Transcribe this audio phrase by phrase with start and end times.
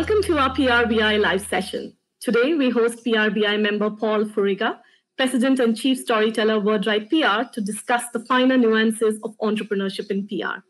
[0.00, 1.94] Welcome to our PRBI live session.
[2.20, 4.78] Today, we host PRBI member Paul Furiga,
[5.18, 10.60] President and Chief Storyteller WordWrite PR, to discuss the finer nuances of entrepreneurship in PR.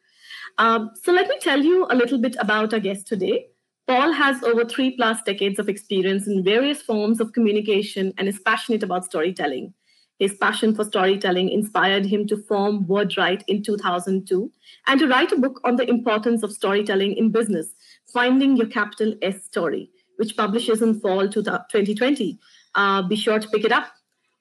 [0.59, 3.47] Um, so, let me tell you a little bit about our guest today.
[3.87, 8.41] Paul has over three plus decades of experience in various forms of communication and is
[8.41, 9.73] passionate about storytelling.
[10.21, 14.53] His passion for storytelling inspired him to form WordWrite in 2002
[14.89, 17.73] and to write a book on the importance of storytelling in business,
[18.13, 22.39] Finding Your Capital S Story, which publishes in fall 2020.
[22.75, 23.93] Uh, be sure to pick it up.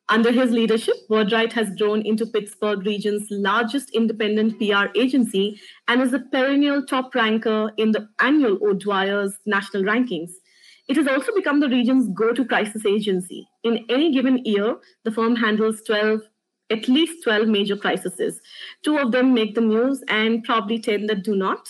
[0.10, 6.14] Under his leadership, WordWrite has grown into Pittsburgh region's largest independent PR agency and is
[6.14, 10.32] a perennial top ranker in the annual O'Dwyer's national rankings.
[10.88, 13.48] It has also become the region's go to crisis agency.
[13.64, 16.22] In any given year, the firm handles 12,
[16.72, 18.42] at least 12 major crises.
[18.84, 21.70] Two of them make the news, and probably 10 that do not.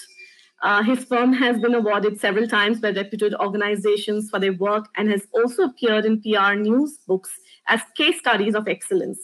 [0.62, 5.10] Uh, his firm has been awarded several times by reputed organizations for their work and
[5.10, 7.30] has also appeared in PR news books
[7.68, 9.20] as case studies of excellence.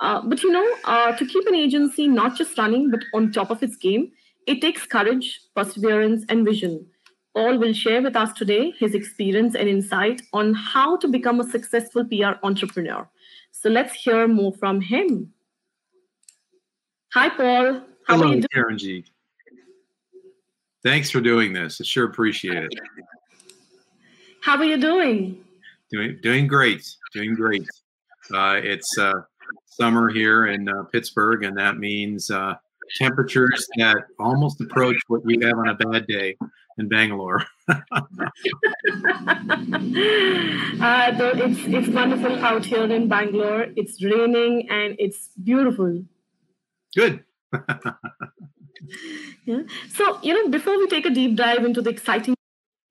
[0.00, 3.50] Uh, but you know, uh, to keep an agency not just running but on top
[3.50, 4.12] of its game,
[4.46, 6.86] it takes courage, perseverance, and vision.
[7.34, 11.50] Paul will share with us today his experience and insight on how to become a
[11.50, 13.08] successful PR entrepreneur.
[13.50, 15.32] So let's hear more from him.
[17.12, 17.82] Hi, Paul.
[18.06, 19.06] How Hello, Taranjeet.
[20.84, 21.80] Thanks for doing this.
[21.80, 22.74] I sure appreciate it.
[24.42, 25.42] How are you doing?
[25.90, 26.86] Doing doing great.
[27.14, 27.66] Doing great.
[28.32, 29.14] Uh, it's uh,
[29.64, 32.54] summer here in uh, Pittsburgh, and that means uh,
[32.98, 36.36] temperatures that almost approach what we have on a bad day
[36.76, 37.42] in Bangalore.
[37.68, 37.78] uh,
[41.40, 43.68] it's it's wonderful out here in Bangalore.
[43.74, 46.04] It's raining and it's beautiful.
[46.94, 47.24] Good.
[49.44, 49.62] yeah.
[49.90, 52.34] So you know, before we take a deep dive into the exciting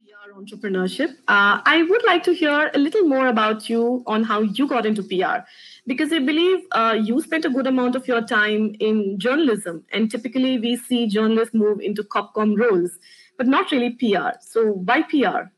[0.01, 4.41] PR entrepreneurship, uh, I would like to hear a little more about you on how
[4.41, 5.45] you got into PR,
[5.87, 10.09] because I believe uh, you spent a good amount of your time in journalism, and
[10.09, 12.97] typically we see journalists move into corpcom roles
[13.37, 14.37] but not really PR.
[14.41, 15.49] So why PR?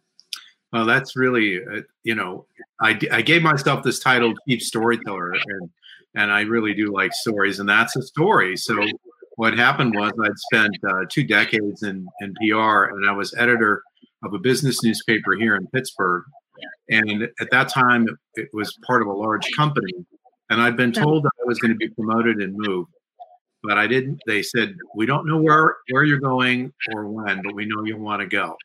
[0.72, 2.46] Well, that's really, uh, you know,
[2.82, 5.70] I, I gave myself this title, Chief Storyteller, and
[6.18, 8.56] and I really do like stories, and that's a story.
[8.56, 8.82] So
[9.36, 13.84] what happened was I'd spent uh, two decades in in PR, and I was editor
[14.24, 16.24] of a business newspaper here in Pittsburgh,
[16.90, 19.94] and at that time it was part of a large company,
[20.50, 22.92] and I'd been told that I was going to be promoted and moved
[23.66, 24.22] but I didn't.
[24.26, 27.98] They said we don't know where where you're going or when, but we know you
[27.98, 28.56] want to go.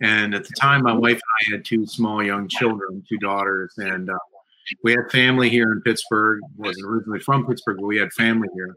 [0.00, 3.72] And at the time, my wife and I had two small young children, two daughters,
[3.78, 4.18] and uh,
[4.84, 6.40] we had family here in Pittsburgh.
[6.56, 8.76] wasn't originally from Pittsburgh, but we had family here,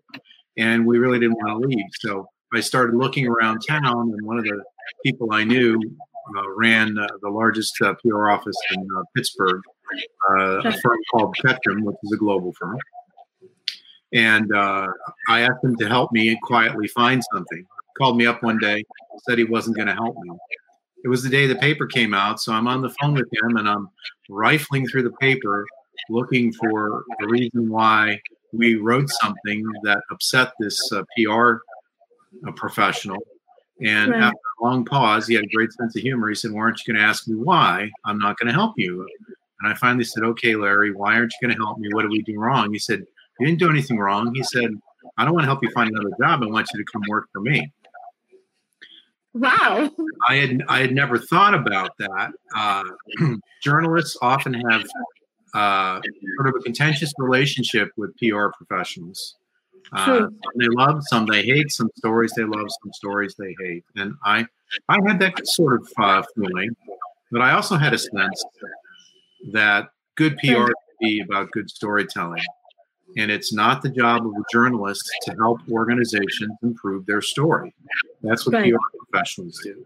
[0.62, 1.86] and we really didn't want to leave.
[2.00, 4.64] So I started looking around town, and one of the
[5.04, 5.80] people I knew
[6.38, 9.62] uh, ran uh, the largest uh, PR office in uh, Pittsburgh,
[10.30, 12.78] uh, a firm called Ketchum, which is a global firm.
[14.14, 14.88] And uh,
[15.30, 17.66] I asked him to help me quietly find something.
[17.98, 18.84] Called me up one day,
[19.28, 20.32] said he wasn't going to help me.
[21.04, 23.58] It was the day the paper came out, so I'm on the phone with him
[23.58, 23.90] and I'm
[24.30, 25.66] rifling through the paper
[26.10, 28.20] looking for the reason why
[28.54, 31.58] we wrote something that upset this uh, PR
[32.48, 33.18] uh, professional.
[33.84, 34.22] And right.
[34.22, 36.30] after a long pause, he had a great sense of humor.
[36.30, 37.90] He said, "Why aren't you going to ask me why?
[38.06, 39.08] I'm not going to help you."
[39.62, 41.90] And I finally said, "Okay, Larry, why aren't you going to help me?
[41.94, 43.06] What did we do wrong?" He said,
[43.42, 44.32] you didn't do anything wrong.
[44.36, 44.70] He said,
[45.18, 46.44] I don't want to help you find another job.
[46.44, 47.72] I want you to come work for me.
[49.34, 49.90] Wow.
[50.30, 52.32] I had I had never thought about that.
[52.56, 52.84] Uh,
[53.64, 54.84] journalists often have
[55.54, 56.00] uh,
[56.38, 59.36] sort of a contentious relationship with PR professionals.
[59.94, 61.72] Uh, some they love, some they hate.
[61.72, 63.84] Some stories they love, some stories they hate.
[63.96, 64.46] And I
[64.90, 66.76] I had that sort of uh, feeling,
[67.32, 68.46] but I also had a sense
[69.52, 72.44] that good PR can be about good storytelling.
[73.18, 77.74] And it's not the job of a journalist to help organizations improve their story.
[78.22, 78.72] That's what right.
[78.72, 79.86] PR professionals do.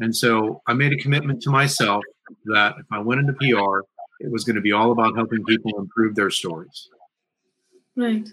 [0.00, 2.02] And so I made a commitment to myself
[2.46, 3.80] that if I went into PR,
[4.20, 6.88] it was going to be all about helping people improve their stories.
[7.96, 8.28] Right.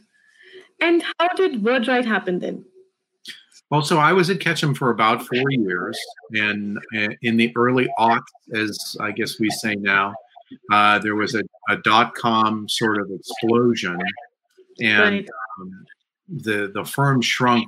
[0.82, 2.66] And how did WordWrite happen then?
[3.70, 5.98] Well, so I was at Ketchum for about four years,
[6.34, 6.78] and
[7.22, 8.22] in the early aughts,
[8.54, 10.14] as I guess we say now,
[10.72, 13.98] uh, there was a, a dot com sort of explosion,
[14.80, 15.30] and right.
[15.60, 15.86] um,
[16.28, 17.68] the the firm shrunk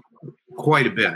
[0.56, 1.14] quite a bit.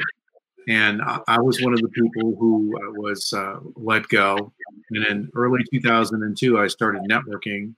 [0.69, 4.53] And I, I was one of the people who uh, was uh, let go.
[4.91, 7.73] And in early 2002, I started networking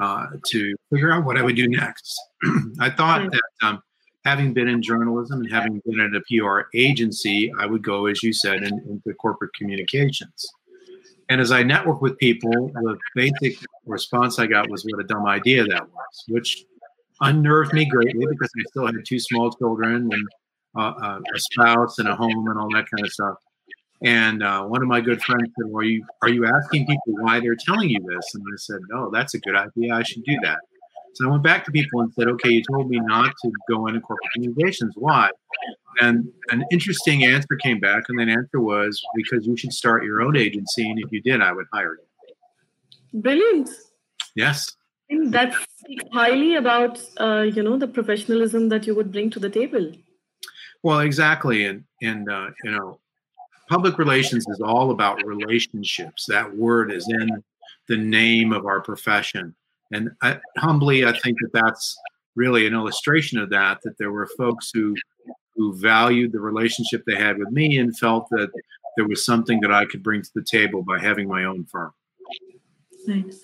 [0.00, 2.18] uh, to figure out what I would do next.
[2.80, 3.82] I thought that um,
[4.24, 8.22] having been in journalism and having been at a PR agency, I would go, as
[8.22, 10.46] you said, in, into corporate communications.
[11.28, 15.26] And as I networked with people, the basic response I got was what a dumb
[15.26, 16.64] idea that was, which
[17.20, 20.28] unnerved me greatly because I still had two small children and
[20.76, 23.36] uh, uh, a spouse and a home and all that kind of stuff.
[24.02, 27.14] And uh, one of my good friends said, "Well, are you are you asking people
[27.20, 29.94] why they're telling you this?" And I said, "No, that's a good idea.
[29.94, 30.58] I should do that."
[31.14, 33.86] So I went back to people and said, "Okay, you told me not to go
[33.88, 34.94] into corporate communications.
[34.96, 35.30] Why?"
[36.00, 40.22] And an interesting answer came back, and that answer was because you should start your
[40.22, 43.20] own agency, and if you did, I would hire you.
[43.20, 43.68] Brilliant.
[44.34, 44.76] Yes.
[45.10, 49.50] That speaks highly about uh, you know the professionalism that you would bring to the
[49.50, 49.92] table.
[50.82, 52.98] Well, exactly, and and uh, you know
[53.68, 56.26] public relations is all about relationships.
[56.26, 57.42] That word is in
[57.88, 59.54] the name of our profession.
[59.92, 61.96] And I, humbly, I think that that's
[62.36, 64.94] really an illustration of that, that there were folks who
[65.56, 68.50] who valued the relationship they had with me and felt that
[68.96, 71.92] there was something that I could bring to the table by having my own firm.
[73.06, 73.34] Right.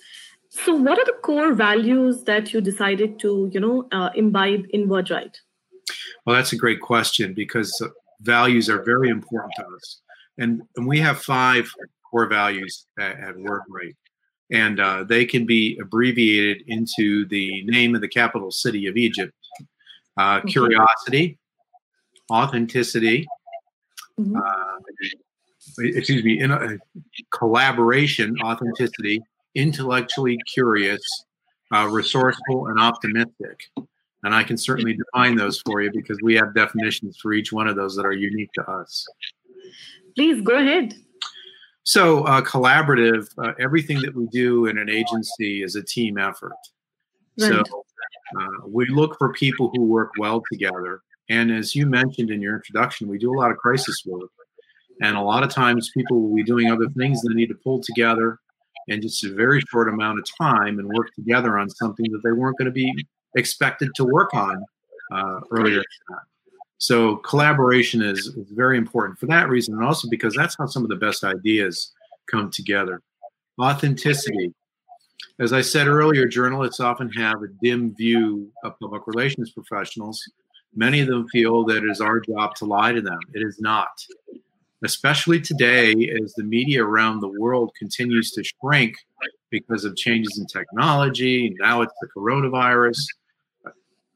[0.49, 4.87] So, what are the core values that you decided to, you know, uh, imbibe in
[4.87, 5.37] WordWrite?
[6.25, 7.81] Well, that's a great question because
[8.21, 10.01] values are very important to us
[10.37, 11.71] and, and we have five
[12.09, 13.95] core values at, at WordWrite,
[14.51, 19.33] and uh, they can be abbreviated into the name of the capital city of Egypt:
[20.17, 20.51] uh, okay.
[20.51, 21.37] curiosity,
[22.31, 23.27] authenticity.
[24.19, 24.37] Mm-hmm.
[24.37, 24.63] Uh,
[25.79, 26.77] excuse me, in a,
[27.31, 29.21] collaboration, authenticity,
[29.53, 31.01] intellectually curious,
[31.73, 33.69] uh, resourceful, and optimistic.
[34.27, 37.65] And I can certainly define those for you because we have definitions for each one
[37.65, 39.07] of those that are unique to us.
[40.15, 40.95] Please go ahead.
[41.83, 46.51] So, uh, collaborative, uh, everything that we do in an agency is a team effort.
[47.39, 47.47] Right.
[47.47, 47.63] So,
[48.37, 50.99] uh, we look for people who work well together.
[51.29, 54.29] And as you mentioned in your introduction, we do a lot of crisis work.
[55.01, 57.81] And a lot of times people will be doing other things they need to pull
[57.81, 58.39] together
[58.89, 62.33] in just a very short amount of time and work together on something that they
[62.33, 62.93] weren't going to be
[63.35, 64.63] expected to work on
[65.11, 65.83] uh, earlier.
[66.79, 70.83] So collaboration is, is very important for that reason, and also because that's how some
[70.83, 71.93] of the best ideas
[72.29, 73.01] come together.
[73.59, 74.53] Authenticity.
[75.39, 80.21] As I said earlier, journalists often have a dim view of public relations professionals.
[80.75, 83.19] Many of them feel that it is our job to lie to them.
[83.33, 83.89] It is not.
[84.83, 88.95] Especially today, as the media around the world continues to shrink
[89.51, 91.55] because of changes in technology.
[91.59, 92.97] Now it's the coronavirus.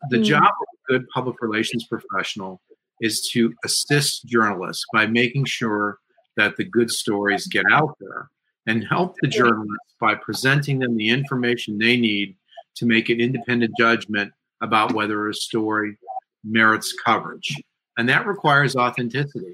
[0.10, 0.24] The mm.
[0.24, 2.62] job of a good public relations professional
[3.02, 6.00] is to assist journalists by making sure
[6.38, 8.30] that the good stories get out there
[8.68, 12.36] and help the journalists by presenting them the information they need
[12.76, 14.32] to make an independent judgment
[14.62, 15.98] about whether a story
[16.44, 17.56] merits coverage.
[17.98, 19.54] And that requires authenticity.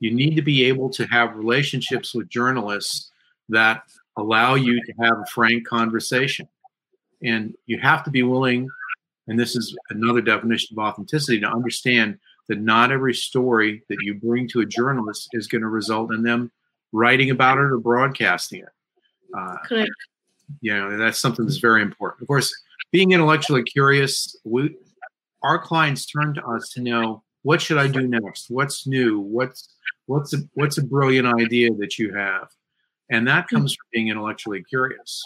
[0.00, 3.10] You need to be able to have relationships with journalists
[3.48, 3.82] that
[4.16, 6.48] allow you to have a frank conversation.
[7.22, 8.68] And you have to be willing
[9.26, 12.18] and this is another definition of authenticity to understand
[12.48, 16.22] that not every story that you bring to a journalist is going to result in
[16.22, 16.52] them
[16.92, 18.68] writing about it or broadcasting it.
[19.36, 19.90] Uh, Correct.
[20.60, 22.22] You know, that's something that's very important.
[22.22, 22.54] Of course,
[22.92, 24.76] being intellectually curious, we,
[25.42, 28.50] our clients turn to us to know what should I do next?
[28.50, 29.20] What's new?
[29.20, 29.68] What's
[30.06, 32.48] what's a what's a brilliant idea that you have?
[33.10, 35.22] And that comes from being intellectually curious.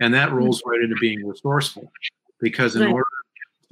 [0.00, 1.90] And that rolls right into being resourceful.
[2.40, 2.92] Because in right.
[2.92, 3.06] order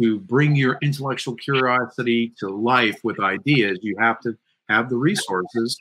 [0.01, 4.37] to bring your intellectual curiosity to life with ideas, you have to
[4.69, 5.77] have the resources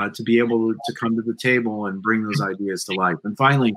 [0.00, 3.16] uh, to be able to come to the table and bring those ideas to life.
[3.24, 3.74] And finally,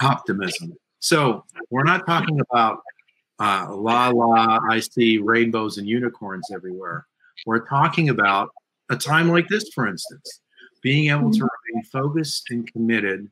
[0.00, 0.72] optimism.
[1.00, 2.80] So we're not talking about
[3.38, 7.06] uh, la la, I see rainbows and unicorns everywhere.
[7.46, 8.50] We're talking about
[8.90, 10.40] a time like this, for instance,
[10.82, 13.28] being able to remain focused and committed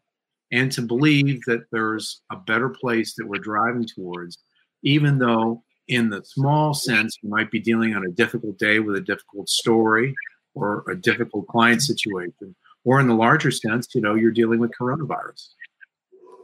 [0.52, 4.38] and to believe that there's a better place that we're driving towards
[4.82, 8.96] even though in the small sense you might be dealing on a difficult day with
[8.96, 10.14] a difficult story
[10.54, 14.70] or a difficult client situation or in the larger sense you know you're dealing with
[14.78, 15.48] coronavirus.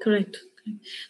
[0.02, 0.36] Correct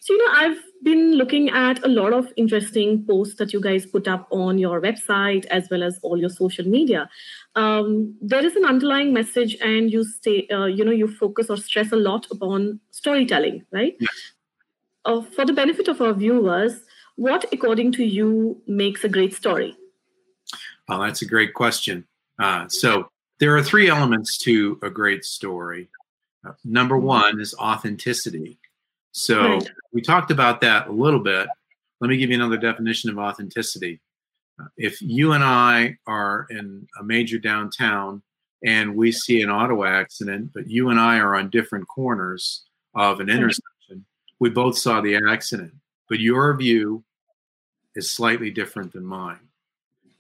[0.01, 3.87] so you know i've been looking at a lot of interesting posts that you guys
[3.87, 7.09] put up on your website as well as all your social media
[7.55, 11.57] um, there is an underlying message and you stay uh, you know you focus or
[11.57, 14.11] stress a lot upon storytelling right yes.
[15.05, 16.81] uh, for the benefit of our viewers
[17.17, 19.77] what, according to you, makes a great story?
[20.89, 22.07] Oh, that's a great question.
[22.39, 25.89] Uh, so there are three elements to a great story.
[26.45, 27.07] Uh, number mm-hmm.
[27.07, 28.59] one is authenticity.
[29.13, 29.71] So right.
[29.93, 31.47] we talked about that a little bit.
[32.01, 34.01] Let me give you another definition of authenticity.
[34.77, 38.23] if you and I are in a major downtown
[38.65, 42.65] and we see an auto accident, but you and I are on different corners
[42.95, 44.05] of an intersection,
[44.39, 45.73] we both saw the accident,
[46.09, 47.05] but your view
[47.95, 49.39] is slightly different than mine.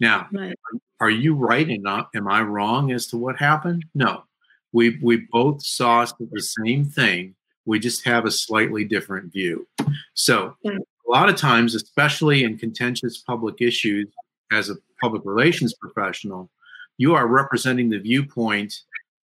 [0.00, 0.58] Now, right.
[1.00, 3.84] are you right and not am I wrong as to what happened?
[3.94, 4.24] No.
[4.72, 7.34] We we both saw the same thing.
[7.64, 9.66] We just have a slightly different view.
[10.14, 10.78] So, a
[11.08, 14.08] lot of times, especially in contentious public issues,
[14.52, 16.50] as a public relations professional,
[16.98, 18.74] you are representing the viewpoint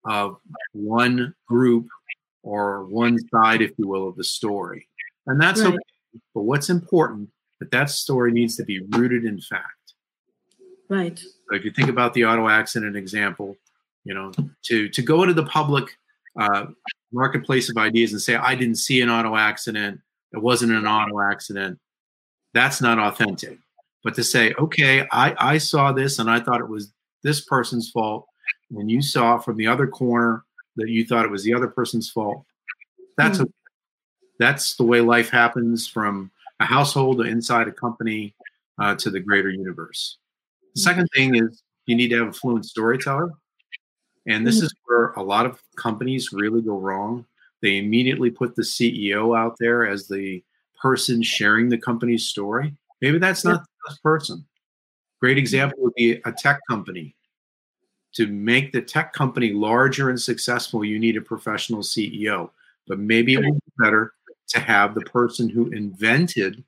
[0.06, 0.38] of
[0.74, 1.88] one group
[2.44, 4.88] or one side, if you will, of the story.
[5.26, 5.70] And that's right.
[5.70, 5.78] okay.
[6.34, 9.94] But what's important that that story needs to be rooted in fact.
[10.90, 11.18] Right.
[11.18, 13.56] So if you think about the auto accident example,
[14.04, 14.32] you know,
[14.64, 15.98] to to go to the public
[16.40, 16.68] uh,
[17.12, 20.02] marketplace of ideas and say, I didn't see an auto accident,
[20.34, 21.80] it wasn't an auto accident,
[22.54, 23.58] that's not authentic.
[24.04, 27.90] But to say, okay, I, I saw this and I thought it was this person's
[27.90, 28.28] fault,
[28.72, 30.44] and you saw from the other corner
[30.76, 32.46] that you thought it was the other person's fault,
[33.18, 33.50] that's mm.
[34.40, 38.36] that's the way life happens from a household to inside a company
[38.80, 40.18] uh, to the greater universe.
[40.76, 43.32] The second thing is you need to have a fluent storyteller.
[44.28, 44.64] And this mm.
[44.64, 47.26] is where a lot of companies really go wrong.
[47.62, 50.44] They immediately put the CEO out there as the
[50.82, 52.76] person sharing the company's story.
[53.02, 54.46] Maybe that's not the best person.
[55.20, 57.16] Great example would be a tech company.
[58.16, 62.50] To make the tech company larger and successful, you need a professional CEO.
[62.88, 64.14] But maybe it would be better
[64.50, 66.64] to have the person who invented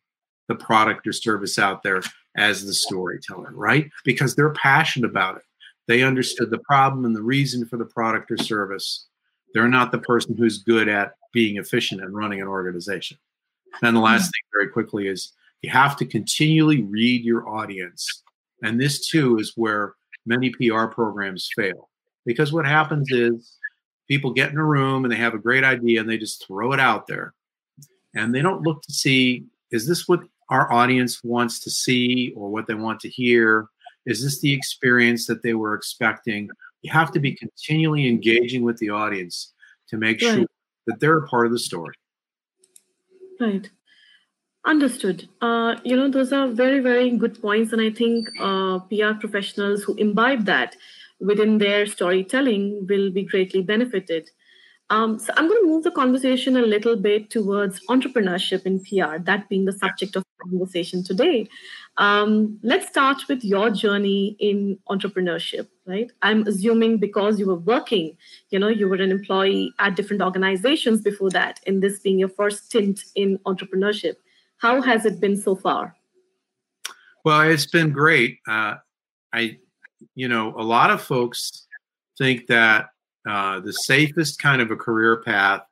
[0.48, 2.02] the product or service out there
[2.36, 3.90] as the storyteller, right?
[4.04, 5.44] Because they're passionate about it.
[5.88, 9.08] They understood the problem and the reason for the product or service.
[9.54, 13.18] They're not the person who's good at being efficient and running an organization.
[13.82, 14.26] And the last mm-hmm.
[14.26, 18.24] thing, very quickly, is you have to continually read your audience.
[18.64, 19.94] And this too is where
[20.26, 21.90] many PR programs fail.
[22.26, 23.58] Because what happens is
[24.08, 26.74] people get in a room and they have a great idea and they just throw
[26.74, 27.34] it out there.
[28.14, 32.50] And they don't look to see is this what our audience wants to see or
[32.50, 33.68] what they want to hear?
[34.08, 36.50] Is this the experience that they were expecting?
[36.82, 39.54] You have to be continually engaging with the audience
[39.90, 40.36] to make right.
[40.36, 40.46] sure
[40.88, 41.94] that they're a part of the story.
[43.40, 43.70] Right.
[44.66, 45.28] Understood.
[45.42, 47.74] Uh, you know, those are very, very good points.
[47.74, 50.78] And I think uh, PR professionals who imbibe that
[51.20, 54.30] within their storytelling will be greatly benefited.
[54.90, 59.18] Um, so I'm going to move the conversation a little bit towards entrepreneurship in PR,
[59.24, 61.50] that being the subject of conversation today.
[61.98, 66.12] Um, let's start with your journey in entrepreneurship, right?
[66.22, 68.16] I'm assuming because you were working,
[68.50, 72.30] you know, you were an employee at different organizations before that, and this being your
[72.30, 74.16] first stint in entrepreneurship.
[74.58, 75.96] How has it been so far?
[77.26, 78.40] Well, it's been great.
[78.48, 78.76] Uh,
[79.34, 79.58] I,
[80.16, 81.68] you know, a lot of folks
[82.18, 82.90] think that
[83.28, 85.64] uh, the safest kind of a career path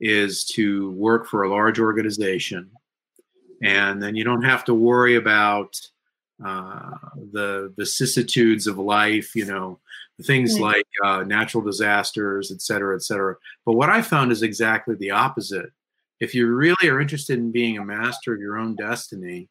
[0.00, 2.70] is to work for a large organization,
[3.62, 5.80] and then you don't have to worry about
[6.44, 6.90] uh,
[7.32, 9.34] the vicissitudes of life.
[9.34, 9.78] You know,
[10.22, 13.36] things like uh, natural disasters, et cetera, et cetera.
[13.64, 15.70] But what I found is exactly the opposite
[16.20, 19.48] if you really are interested in being a master of your own destiny,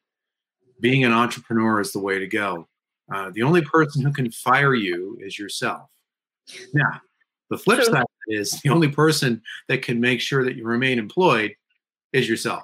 [0.80, 2.68] being an entrepreneur is the way to go.
[3.14, 5.90] Uh, the only person who can fire you is yourself.
[6.74, 7.02] Now,
[7.54, 11.56] the flip side is the only person that can make sure that you remain employed
[12.12, 12.64] is yourself.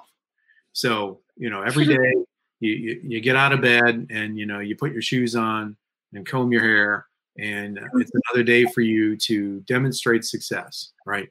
[0.72, 2.14] So, you know, every day
[2.60, 5.76] you, you, you get out of bed and, you know, you put your shoes on
[6.12, 7.06] and comb your hair,
[7.38, 11.28] and it's another day for you to demonstrate success, right?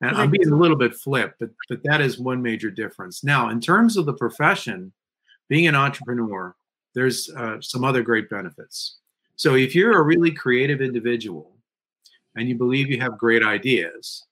[0.00, 3.22] And I'm being a little bit flip, but but that is one major difference.
[3.22, 4.92] Now, in terms of the profession,
[5.48, 6.54] being an entrepreneur,
[6.94, 8.98] there's uh, some other great benefits.
[9.36, 11.51] So if you're a really creative individual
[12.36, 14.24] and you believe you have great ideas,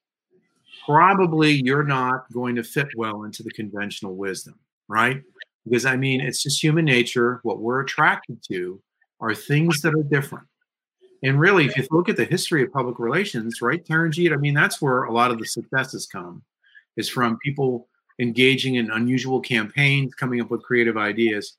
[0.85, 5.23] probably you're not going to fit well into the conventional wisdom, right?
[5.65, 7.41] Because I mean, it's just human nature.
[7.43, 8.81] What we're attracted to
[9.21, 10.47] are things that are different.
[11.23, 14.55] And really, if you look at the history of public relations, right, Taranjeet, I mean,
[14.55, 16.43] that's where a lot of the successes come,
[16.97, 17.89] is from people
[18.19, 21.57] engaging in unusual campaigns, coming up with creative ideas.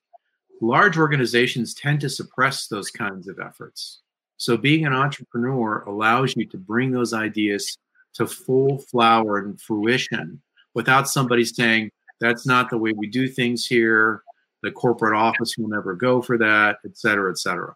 [0.62, 4.02] Large organizations tend to suppress those kinds of efforts.
[4.42, 7.78] So being an entrepreneur allows you to bring those ideas
[8.16, 10.42] to full flower and fruition
[10.74, 14.24] without somebody saying, that's not the way we do things here.
[14.64, 17.76] The corporate office will never go for that, et cetera, et cetera.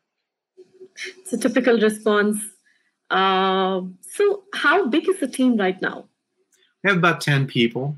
[1.19, 2.41] It's a typical response.
[3.11, 6.05] Uh, so, how big is the team right now?
[6.83, 7.97] We have about ten people,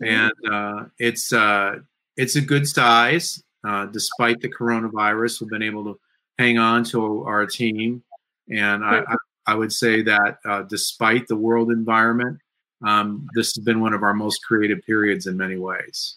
[0.00, 1.80] and uh, it's uh,
[2.16, 3.42] it's a good size.
[3.64, 5.40] uh, despite the coronavirus.
[5.40, 6.00] We've been able to
[6.40, 8.02] hang on to our team,
[8.48, 9.16] and I, I,
[9.52, 12.38] I would say that uh, despite the world environment,
[12.82, 16.16] um, this has been one of our most creative periods in many ways.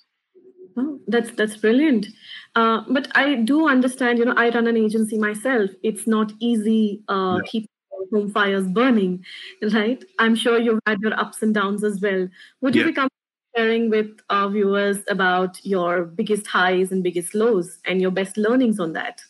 [0.78, 2.08] Oh, that's that's brilliant.
[2.56, 4.18] Uh, but I do understand.
[4.18, 5.70] You know, I run an agency myself.
[5.84, 7.50] It's not easy uh, yeah.
[7.52, 7.70] keeping
[8.14, 9.26] home fires burning,
[9.74, 10.02] right?
[10.20, 12.30] I'm sure you've had your ups and downs as well.
[12.62, 12.92] Would you yeah.
[12.92, 13.10] become
[13.56, 18.80] sharing with our viewers about your biggest highs and biggest lows and your best learnings
[18.80, 19.22] on that?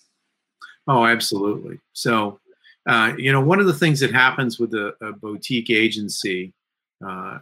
[0.87, 1.79] Oh, absolutely.
[1.93, 2.39] So,
[2.87, 6.53] uh, you know, one of the things that happens with a, a boutique agency
[7.05, 7.39] uh,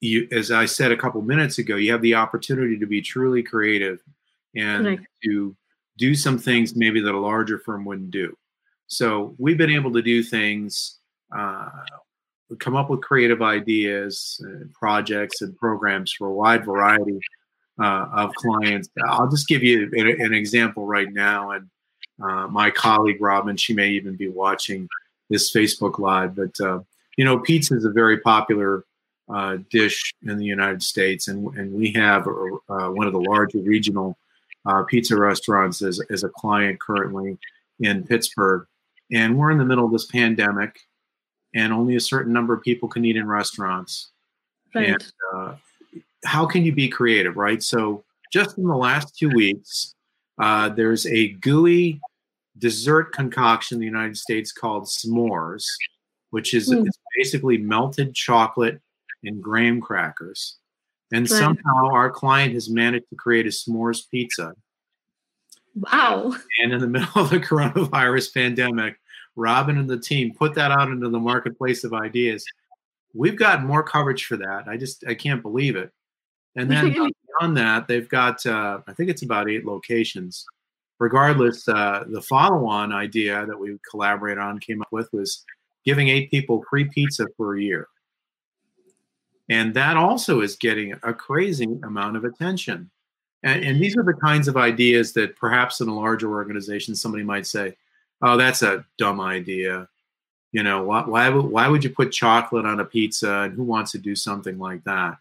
[0.00, 3.42] you, as I said a couple minutes ago, you have the opportunity to be truly
[3.42, 4.00] creative
[4.54, 5.56] and to
[5.98, 8.36] do some things maybe that a larger firm wouldn't do.
[8.88, 10.98] So we've been able to do things,
[11.36, 11.68] uh,
[12.58, 17.18] come up with creative ideas, and projects, and programs for a wide variety
[17.82, 18.88] uh, of clients.
[19.08, 21.68] I'll just give you an, an example right now, and
[22.22, 24.88] uh, my colleague Robin, she may even be watching
[25.28, 26.80] this Facebook Live, but uh,
[27.16, 28.84] you know, pizza is a very popular
[29.28, 33.58] uh, dish in the United States, and and we have uh, one of the larger
[33.58, 34.16] regional
[34.66, 37.36] uh, pizza restaurants as as a client currently
[37.80, 38.66] in Pittsburgh,
[39.12, 40.78] and we're in the middle of this pandemic,
[41.54, 44.10] and only a certain number of people can eat in restaurants.
[44.74, 44.90] Right.
[44.90, 45.54] And uh,
[46.24, 47.62] how can you be creative, right?
[47.62, 49.94] So just in the last two weeks,
[50.38, 52.00] uh, there's a gooey
[52.58, 55.64] dessert concoction in the United States called s'mores,
[56.30, 56.86] which is mm.
[57.16, 58.80] basically melted chocolate
[59.24, 60.56] and graham crackers.
[61.12, 64.54] And somehow our client has managed to create a s'mores pizza.
[65.74, 66.34] Wow.
[66.62, 68.96] And in the middle of the coronavirus pandemic,
[69.36, 72.44] Robin and the team put that out into the marketplace of ideas.
[73.14, 74.66] We've got more coverage for that.
[74.66, 75.92] I just I can't believe it.
[76.56, 76.92] And then
[77.38, 80.44] beyond that, they've got uh, I think it's about eight locations.
[80.98, 85.44] Regardless, uh, the follow-on idea that we collaborated on came up with was
[85.84, 87.88] giving eight people free pizza for a year.
[89.48, 92.90] And that also is getting a crazy amount of attention.
[93.42, 97.22] And, and, these are the kinds of ideas that perhaps in a larger organization, somebody
[97.22, 97.76] might say,
[98.22, 99.88] oh, that's a dumb idea.
[100.52, 103.62] You know, why, why, would, why would you put chocolate on a pizza and who
[103.62, 105.18] wants to do something like that?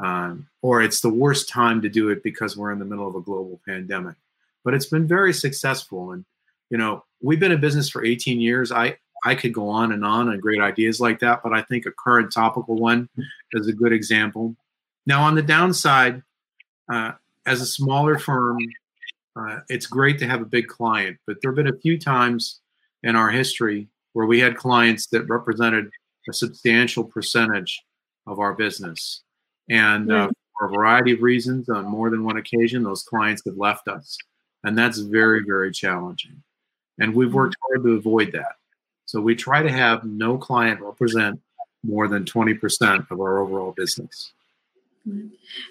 [0.00, 3.14] Um, or it's the worst time to do it because we're in the middle of
[3.14, 4.16] a global pandemic.
[4.64, 6.12] But it's been very successful.
[6.12, 6.24] And,
[6.70, 8.72] you know, we've been in business for 18 years.
[8.72, 11.86] I, I could go on and on and great ideas like that, but I think
[11.86, 13.08] a current topical one
[13.52, 14.56] is a good example.
[15.06, 16.22] Now, on the downside,
[16.92, 17.12] uh,
[17.46, 18.58] as a smaller firm,
[19.36, 22.60] uh, it's great to have a big client, but there have been a few times
[23.02, 25.90] in our history where we had clients that represented
[26.28, 27.82] a substantial percentage
[28.26, 29.23] of our business.
[29.68, 33.56] And uh, for a variety of reasons, on more than one occasion, those clients have
[33.56, 34.18] left us.
[34.62, 36.42] And that's very, very challenging.
[36.98, 38.56] And we've worked hard to avoid that.
[39.06, 41.40] So we try to have no client represent
[41.82, 44.32] more than 20% of our overall business.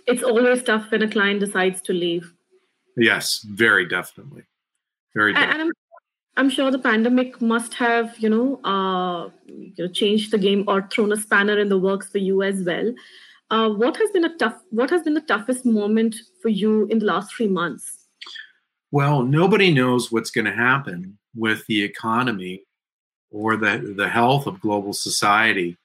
[0.06, 2.34] It's always tough when a client decides to leave.
[2.96, 4.44] Yes, very definitely.
[5.16, 5.54] Very definitely.
[5.54, 5.72] And I'm,
[6.38, 10.88] I'm sure the pandemic must have, you know, uh, you know, changed the game or
[10.92, 12.94] thrown a spanner in the works for you as well.
[13.54, 14.60] Uh, what has been a tough?
[14.72, 18.08] What has been the toughest moment for you in the last three months?
[18.90, 22.64] Well, nobody knows what's going to happen with the economy
[23.30, 25.78] or the, the health of global society.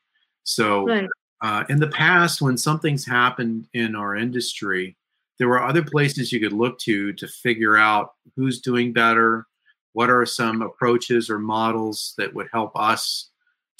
[0.44, 1.10] So, right.
[1.42, 4.96] uh, in the past, when something's happened in our industry,
[5.38, 9.46] there were other places you could look to to figure out who's doing better,
[9.92, 13.28] what are some approaches or models that would help us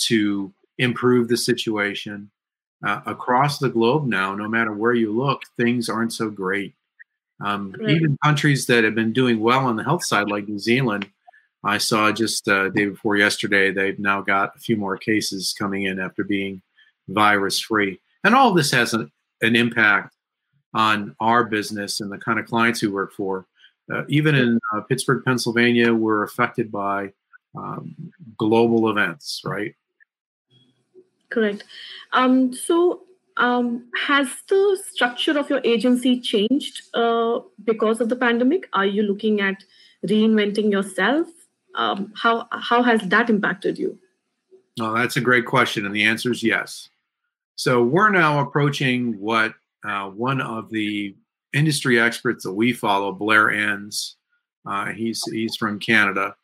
[0.09, 2.31] to improve the situation.
[2.86, 6.74] Uh, across the globe now, no matter where you look, things aren't so great.
[7.40, 7.90] Um, right.
[7.90, 11.08] Even countries that have been doing well on the health side, like New Zealand,
[11.64, 15.84] I saw just uh, day before yesterday, they've now got a few more cases coming
[15.84, 16.62] in after being
[17.08, 18.00] virus free.
[18.22, 19.10] And all this has an,
[19.42, 20.14] an impact
[20.74, 23.46] on our business and the kind of clients we work for.
[23.92, 27.12] Uh, even in uh, Pittsburgh, Pennsylvania, we're affected by
[27.56, 29.74] um, global events, right?
[31.30, 31.64] Correct.
[32.12, 33.02] Um, so,
[33.36, 38.68] um, has the structure of your agency changed uh, because of the pandemic?
[38.72, 39.62] Are you looking at
[40.04, 41.28] reinventing yourself
[41.78, 43.98] um, how how has that impacted you?
[44.80, 46.90] Oh, that's a great question, and the answer is yes.
[47.54, 49.54] So we're now approaching what
[49.88, 51.16] uh, one of the
[51.52, 54.16] industry experts that we follow, Blair Enns.
[54.66, 56.34] Uh, he's he's from Canada,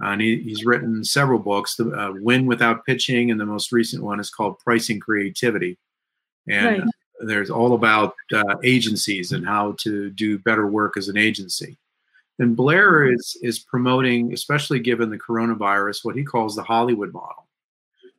[0.00, 1.76] and he, he's written several books.
[1.76, 5.78] The uh, Win Without Pitching, and the most recent one is called Pricing Creativity.
[6.48, 6.88] And right.
[7.20, 11.78] there's all about uh, agencies and how to do better work as an agency.
[12.38, 17.46] And Blair is is promoting, especially given the coronavirus, what he calls the Hollywood model.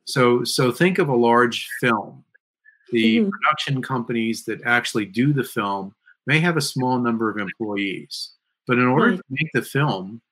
[0.04, 2.24] So so think of a large film.
[2.92, 3.30] The mm-hmm.
[3.30, 5.94] production companies that actually do the film
[6.26, 8.30] may have a small number of employees,
[8.66, 9.16] but in order right.
[9.18, 10.22] to make the film,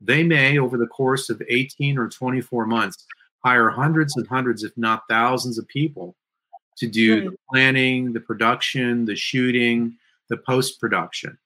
[0.00, 3.06] they may, over the course of 18 or 24 months,
[3.44, 6.16] hire hundreds and hundreds, if not thousands, of people
[6.76, 7.30] to do right.
[7.30, 9.96] the planning, the production, the shooting,
[10.28, 11.36] the post production.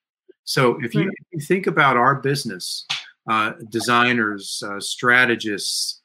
[0.44, 2.86] So if you, if you, think about our business,
[3.28, 6.00] uh, designers, uh, strategists,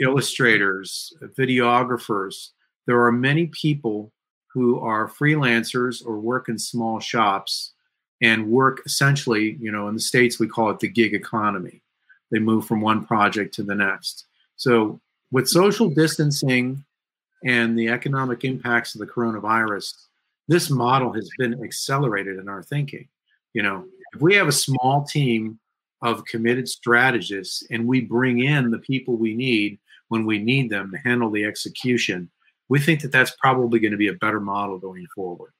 [0.00, 2.50] illustrators, videographers,
[2.86, 4.12] there are many people
[4.52, 7.73] who are freelancers or work in small shops
[8.22, 11.82] and work essentially, you know, in the States, we call it the gig economy.
[12.30, 14.26] They move from one project to the next.
[14.56, 15.00] So,
[15.30, 16.84] with social distancing
[17.44, 19.94] and the economic impacts of the coronavirus,
[20.48, 23.08] this model has been accelerated in our thinking.
[23.52, 25.58] You know, if we have a small team
[26.02, 30.90] of committed strategists and we bring in the people we need when we need them
[30.90, 32.30] to handle the execution,
[32.68, 35.52] we think that that's probably going to be a better model going forward.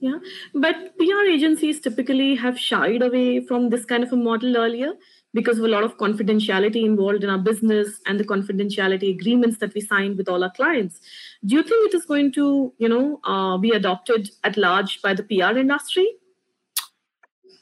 [0.00, 0.18] Yeah,
[0.54, 4.92] but PR agencies typically have shied away from this kind of a model earlier
[5.32, 9.74] because of a lot of confidentiality involved in our business and the confidentiality agreements that
[9.74, 11.00] we signed with all our clients.
[11.44, 15.14] Do you think it is going to, you know, uh, be adopted at large by
[15.14, 16.06] the PR industry?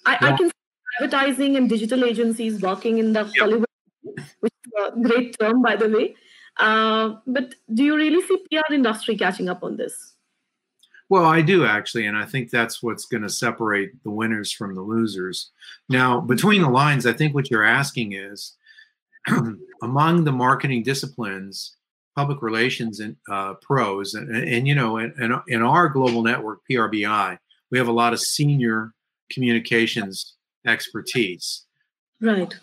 [0.05, 3.67] I, I can see advertising and digital agencies working in the Hollywood,
[4.41, 6.15] which is a great term, by the way.
[6.59, 10.12] Uh, but do you really see PR industry catching up on this?
[11.13, 14.75] Well, I do actually, and I think that's what's going to separate the winners from
[14.75, 15.51] the losers.
[15.91, 18.57] Now, between the lines, I think what you're asking is
[19.83, 21.77] among the marketing disciplines,
[22.17, 26.61] public relations and uh, pros, and, and, and you know, in, in our global network,
[26.71, 27.37] PRBI,
[27.71, 28.95] we have a lot of senior
[29.31, 31.67] communications expertise.
[32.23, 32.55] Right.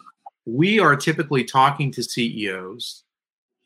[0.47, 3.03] We are typically talking to CEOs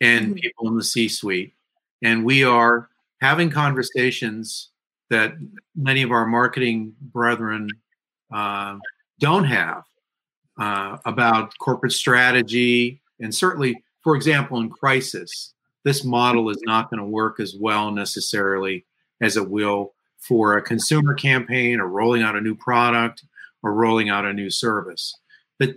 [0.02, 0.34] and mm-hmm.
[0.34, 1.54] people in the C suite,
[2.02, 2.90] and we are
[3.22, 4.72] having conversations
[5.14, 5.36] that
[5.76, 7.70] many of our marketing brethren
[8.34, 8.78] uh,
[9.20, 9.84] don't have
[10.60, 13.00] uh, about corporate strategy.
[13.20, 17.92] And certainly, for example, in crisis, this model is not going to work as well
[17.92, 18.86] necessarily
[19.22, 23.24] as it will for a consumer campaign or rolling out a new product
[23.62, 25.14] or rolling out a new service.
[25.60, 25.76] But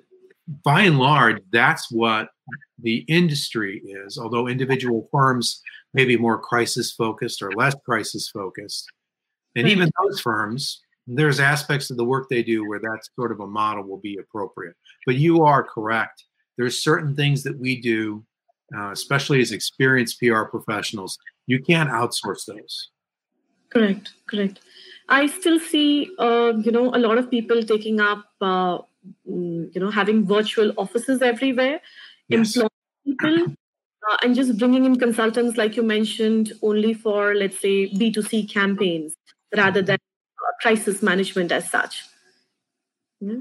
[0.65, 2.31] by and large, that's what
[2.79, 5.61] the industry is, although individual firms
[5.93, 8.87] may be more crisis focused or less crisis focused.
[9.57, 13.41] And even those firms, there's aspects of the work they do where that sort of
[13.41, 14.75] a model will be appropriate.
[15.07, 16.25] But you are correct.
[16.59, 18.25] There's certain things that we do,
[18.77, 22.91] uh, especially as experienced PR professionals, you can't outsource those.
[23.71, 24.61] Correct, correct.
[25.09, 28.79] I still see, uh, you know, a lot of people taking up, uh,
[29.29, 31.81] mm, you know, having virtual offices everywhere,
[32.29, 32.57] yes.
[32.57, 32.71] employing
[33.05, 33.55] people,
[34.11, 39.17] uh, and just bringing in consultants, like you mentioned, only for, let's say, B2C campaigns
[39.55, 42.05] rather than uh, crisis management as such.
[43.21, 43.37] Yeah.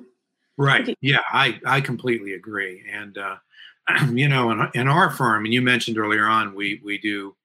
[0.57, 0.83] Right.
[0.83, 0.95] Okay.
[1.01, 2.83] Yeah, I, I completely agree.
[2.91, 3.35] And, uh,
[4.11, 7.35] you know, in, in our firm, and you mentioned earlier on, we, we do,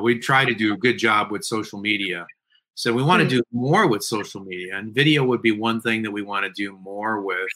[0.00, 2.26] we try to do a good job with social media
[2.74, 6.02] so we want to do more with social media, and video would be one thing
[6.02, 7.48] that we want to do more with.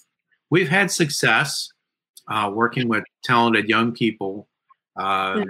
[0.50, 1.68] We've had success
[2.28, 4.46] uh, working with talented young people
[4.96, 5.42] uh,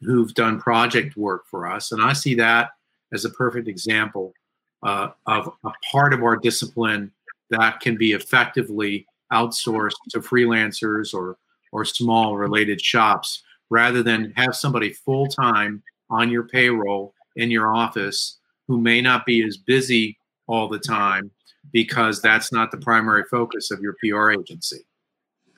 [0.00, 2.70] who've done project work for us, and I see that
[3.12, 4.34] as a perfect example
[4.82, 7.10] uh, of a part of our discipline
[7.50, 11.36] that can be effectively outsourced to freelancers or
[11.72, 17.74] or small related shops rather than have somebody full time on your payroll in your
[17.74, 21.30] office who may not be as busy all the time
[21.72, 24.86] because that's not the primary focus of your PR agency.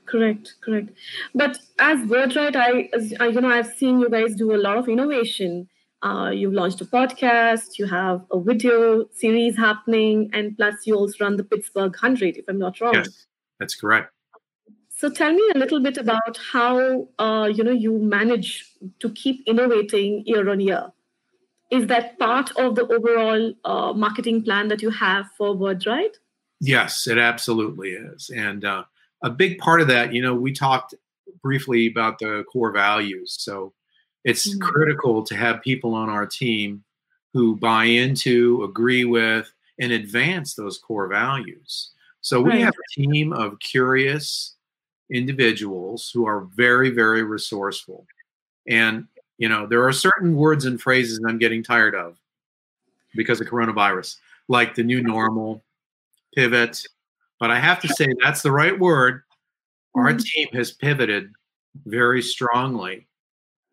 [0.06, 0.90] Correct, correct.
[1.34, 4.76] But as WordWrite, I, as, I you know, I've seen you guys do a lot
[4.76, 5.68] of innovation.
[6.02, 11.24] Uh, you've launched a podcast, you have a video series happening, and plus you also
[11.24, 12.94] run the Pittsburgh Hundred, if I'm not wrong.
[12.94, 13.26] Yes,
[13.58, 14.12] that's correct.
[14.88, 18.66] So tell me a little bit about how uh, you know you manage
[19.00, 20.92] to keep innovating year on year
[21.70, 26.16] is that part of the overall uh, marketing plan that you have for WordWrite?
[26.60, 28.30] Yes, it absolutely is.
[28.34, 28.84] And uh,
[29.22, 30.94] a big part of that, you know, we talked
[31.42, 33.36] briefly about the core values.
[33.38, 33.72] So
[34.24, 34.60] it's mm-hmm.
[34.60, 36.84] critical to have people on our team
[37.32, 41.90] who buy into, agree with, and advance those core values.
[42.20, 42.60] So we right.
[42.60, 44.56] have a team of curious
[45.10, 48.06] individuals who are very, very resourceful.
[48.68, 49.06] And
[49.38, 52.18] you know, there are certain words and phrases I'm getting tired of
[53.16, 55.64] because of coronavirus, like the new normal,
[56.34, 56.84] pivot,
[57.40, 59.22] But I have to say that's the right word.
[59.94, 60.22] Our Mhm.
[60.22, 61.32] team has pivoted
[61.86, 63.08] very strongly.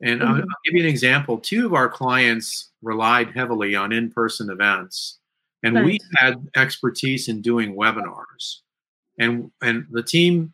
[0.02, 0.42] And I'll, Mhm.
[0.42, 1.40] I'll give you an example.
[1.40, 5.18] Two of our clients relied heavily on in person events,
[5.64, 8.60] and we had expertise in doing webinars.
[9.18, 10.54] And, and the team,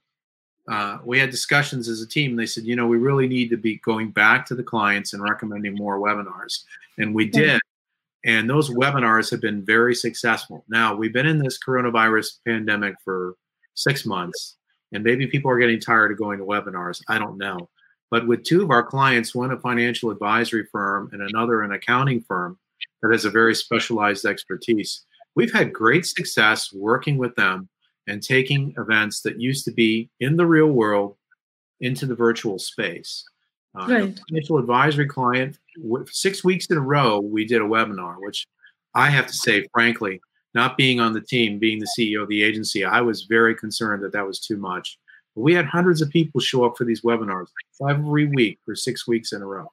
[0.70, 2.38] uh, we had discussions as a team.
[2.38, 5.22] They said, you know, we really need to be going back to the clients and
[5.22, 6.64] recommending more webinars.
[6.98, 7.34] And we Right.
[7.34, 7.62] did.
[8.26, 10.64] And those webinars have been very successful.
[10.70, 13.36] Now, we've been in this coronavirus pandemic for
[13.74, 14.56] six months,
[14.94, 17.02] and maybe people are getting tired of going to webinars.
[17.10, 17.70] I don't know.
[18.14, 22.22] But with two of our clients, one a financial advisory firm and another an accounting
[22.22, 22.60] firm
[23.02, 27.70] that has a very specialized expertise, we've had great success working with them
[28.06, 31.16] and taking events that used to be in the real world
[31.82, 33.26] into the virtual space.
[33.74, 34.20] Uh, Right.
[34.30, 35.58] financial advisory client,
[36.12, 38.46] six weeks in a row, we did a webinar, which
[38.94, 40.22] I have to say, frankly,
[40.54, 44.04] not being on the team, being the CEO of the agency, I was very concerned
[44.04, 45.00] that that was too much.
[45.36, 47.48] We had hundreds of people show up for these webinars
[47.90, 49.72] every week for six weeks in a row.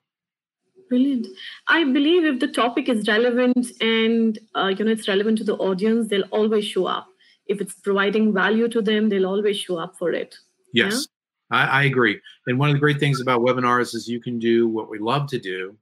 [0.88, 1.29] Brilliant.
[1.68, 5.55] I believe if the topic is relevant and uh, you know it's relevant to the
[5.57, 7.07] audience, they'll always show up.
[7.46, 10.37] If it's providing value to them, they'll always show up for it.
[10.73, 11.07] Yes,
[11.51, 12.20] I, I agree.
[12.46, 15.29] And one of the great things about webinars is you can do what we love
[15.29, 15.77] to do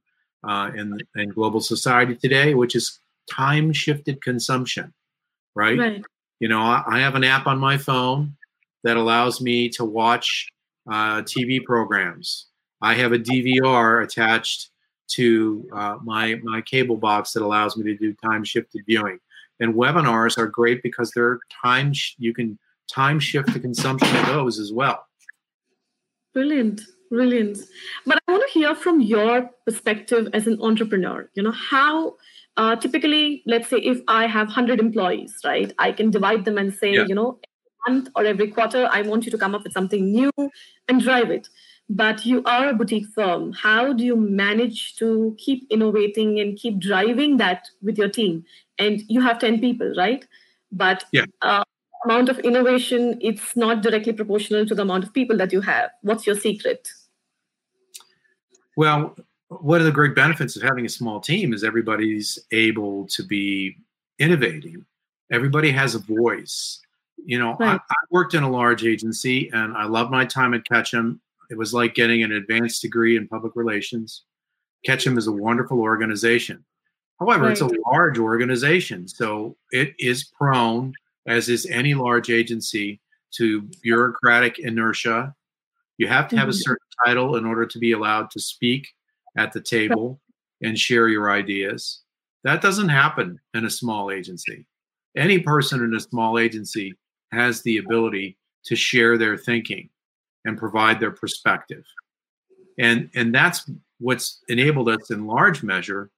[0.47, 4.93] uh, in, in global society today, which is time shifted consumption,
[5.55, 5.77] right?
[5.77, 6.05] Right.
[6.39, 8.35] You know, I, I have an app on my phone
[8.83, 10.47] that allows me to watch
[10.89, 12.47] uh, TV programs.
[12.81, 14.69] I have a DVR attached
[15.09, 19.19] to uh, my my cable box that allows me to do time shifted viewing.
[19.59, 24.25] And webinars are great because they're time sh- you can time shift the consumption of
[24.27, 25.05] those as well.
[26.33, 26.81] Brilliant.
[27.09, 27.57] Brilliant.
[28.05, 31.27] But I want to hear from your perspective as an entrepreneur.
[31.33, 32.15] You know, how
[32.55, 36.73] uh, typically, let's say if I have 100 employees, right, I can divide them and
[36.73, 37.05] say, Yeah.
[37.07, 37.39] you know,
[37.89, 40.31] month or every quarter, I want you to come up with something new
[40.87, 41.47] and drive it.
[41.89, 43.53] But you are a boutique firm.
[43.53, 48.45] How do you manage to keep innovating and keep driving that with your team?
[48.77, 50.25] And you have 10 people, right?
[50.71, 51.25] But Yeah.
[51.41, 51.63] uh,
[52.05, 55.89] amount of innovation, it's not directly proportional to the amount of people that you have.
[56.01, 56.87] What's your secret?
[58.77, 59.15] Well,
[59.49, 63.75] one of the great benefits of having a small team is everybody's able to be
[64.19, 64.85] innovating.
[65.31, 66.79] Everybody has a voice.
[67.25, 67.81] You know, I, Right.
[67.89, 71.21] I worked in a large agency and I loved my time at Ketchum.
[71.49, 74.23] It was like getting an advanced degree in public relations.
[74.85, 76.63] Ketchum is a wonderful organization.
[77.19, 80.93] However, it's a large organization, so it is prone,
[81.27, 83.01] as is any large agency,
[83.31, 85.35] to bureaucratic inertia.
[85.97, 86.61] You have to have a Mhm.
[86.63, 88.87] certain title in order to be allowed to speak
[89.35, 90.21] at the table
[90.61, 92.03] and share your ideas.
[92.43, 94.65] That doesn't happen in a small agency.
[95.15, 96.93] Any person in a small agency
[97.31, 99.89] has the ability to share their thinking
[100.45, 101.83] and provide their perspective.
[102.77, 106.09] And and that's what's enabled us in large measure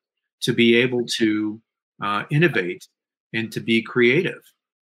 [0.42, 1.62] to be able to
[2.02, 2.88] uh, innovate
[3.34, 4.42] and to be creative.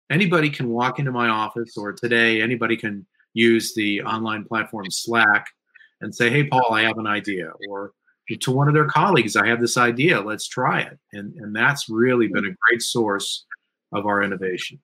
[0.09, 5.47] Anybody can walk into my office, or today, anybody can use the online platform Slack
[6.01, 7.51] and say, Hey, Paul, I have an idea.
[7.69, 7.91] Or
[8.39, 10.97] to one of their colleagues, I have this idea, let's try it.
[11.13, 13.45] And, and that's really been a great source
[13.93, 14.79] of our innovation.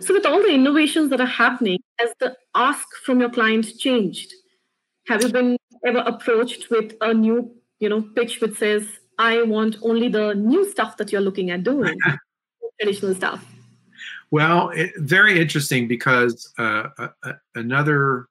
[0.00, 4.32] So, with all the innovations that are happening, has the ask from your clients changed?
[5.06, 5.56] Have you been
[5.86, 8.86] ever approached with a new, you know, pitch which says,
[9.18, 11.96] "I want only the new stuff that you're looking at doing,
[12.80, 13.44] traditional stuff"?
[14.30, 18.26] Well, it, very interesting because uh, uh, uh, another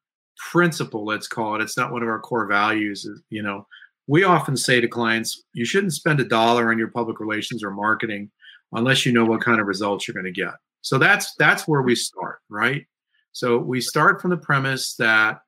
[0.51, 3.05] principle, let's call it, it's not one of our core values.
[3.05, 3.65] Is, you know,
[4.05, 7.71] we often say to clients, you shouldn't spend a dollar on your public relations or
[7.71, 8.29] marketing
[8.73, 10.53] unless you know what kind of results you're going to get.
[10.81, 12.85] So that's that's where we start, right?
[13.31, 15.41] So we start from the premise that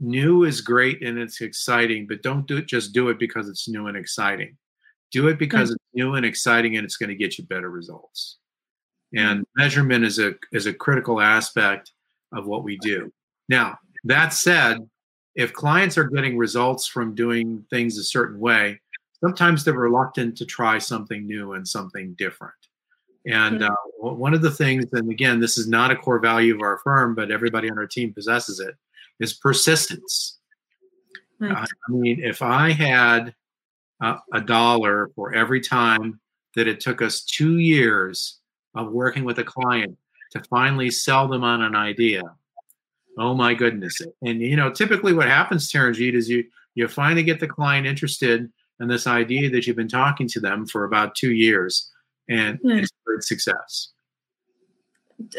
[0.00, 3.68] new is great and it's exciting, but don't do it just do it because it's
[3.68, 4.56] new and exciting.
[5.10, 5.38] Do it hmm.
[5.38, 8.38] because it's new and exciting and it's going to get you better results
[9.14, 11.92] and measurement is a is a critical aspect
[12.32, 13.12] of what we do
[13.48, 14.78] now that said
[15.34, 18.80] if clients are getting results from doing things a certain way
[19.20, 22.54] sometimes they're reluctant to try something new and something different
[23.26, 26.60] and uh, one of the things and again this is not a core value of
[26.60, 28.74] our firm but everybody on our team possesses it
[29.20, 30.38] is persistence
[31.40, 31.68] Right.
[31.88, 33.34] I mean, if I had
[34.00, 36.20] uh, a dollar for every time
[36.54, 38.38] that it took us two years
[38.74, 39.96] of working with a client
[40.32, 42.22] to finally sell them on an idea,
[43.18, 44.00] oh my goodness!
[44.22, 48.50] And you know, typically what happens, Taranjeet, is you you finally get the client interested
[48.80, 51.90] in this idea that you've been talking to them for about two years,
[52.28, 53.90] and great success.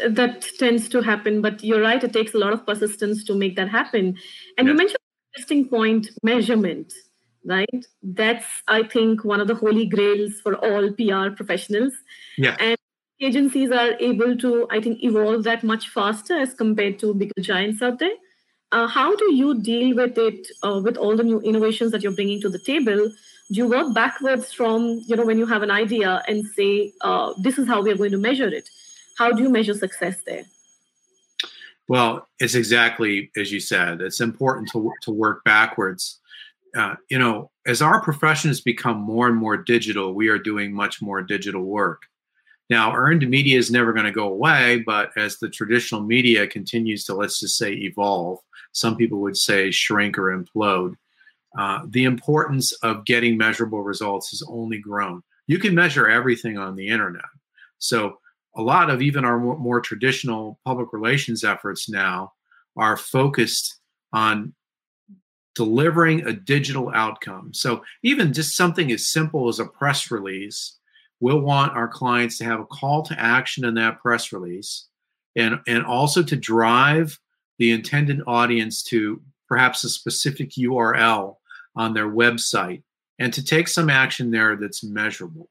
[0.08, 3.56] that tends to happen but you're right it takes a lot of persistence to make
[3.56, 4.16] that happen.
[4.56, 4.72] And yes.
[4.72, 6.92] you mentioned interesting point measurement
[7.46, 7.86] right?
[8.02, 11.92] That's i think one of the holy grails for all pr professionals.
[12.36, 12.56] Yeah.
[12.58, 12.76] And
[13.20, 17.82] agencies are able to i think evolve that much faster as compared to bigger giants
[17.82, 18.16] out there.
[18.72, 22.18] Uh, how do you deal with it uh, with all the new innovations that you're
[22.20, 23.10] bringing to the table
[23.48, 27.58] you work backwards from you know when you have an idea and say uh, this
[27.58, 28.68] is how we are going to measure it.
[29.18, 30.44] How do you measure success there?
[31.88, 34.00] Well it's exactly as you said.
[34.00, 36.20] It's important to, to work backwards.
[36.76, 41.00] Uh, you know as our professions become more and more digital we are doing much
[41.00, 42.02] more digital work.
[42.68, 47.04] Now earned media is never going to go away but as the traditional media continues
[47.04, 48.40] to let's just say evolve
[48.72, 50.96] some people would say shrink or implode
[51.56, 55.22] uh, the importance of getting measurable results has only grown.
[55.46, 57.24] You can measure everything on the internet.
[57.78, 58.18] So,
[58.56, 62.32] a lot of even our more, more traditional public relations efforts now
[62.76, 63.80] are focused
[64.14, 64.54] on
[65.54, 67.52] delivering a digital outcome.
[67.52, 70.78] So, even just something as simple as a press release,
[71.20, 74.86] we'll want our clients to have a call to action in that press release
[75.34, 77.18] and, and also to drive
[77.58, 81.36] the intended audience to perhaps a specific URL
[81.76, 82.82] on their website
[83.18, 85.48] and to take some action there that's measurable.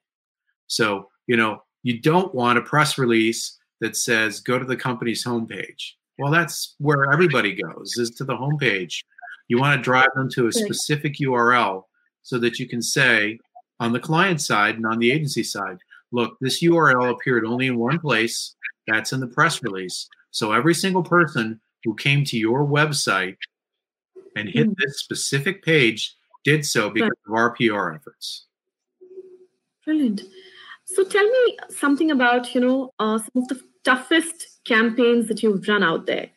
[0.67, 5.23] So, you know, you don't want a press release that says go to the company's
[5.23, 5.91] homepage.
[6.17, 9.03] Well, that's where everybody goes is to the homepage.
[9.47, 11.83] You want to drive them to a specific URL
[12.23, 13.37] so that you can say
[13.79, 15.77] on the client side and on the agency side,
[16.11, 18.55] look, this URL appeared only in one place.
[18.87, 20.07] That's in the press release.
[20.31, 23.35] So every single person who came to your website
[24.35, 24.75] and hit mm.
[24.77, 28.45] this specific page did so because of our PR efforts.
[29.83, 30.21] Brilliant.
[30.85, 35.67] So tell me something about you know uh, some of the toughest campaigns that you've
[35.67, 36.29] run out there.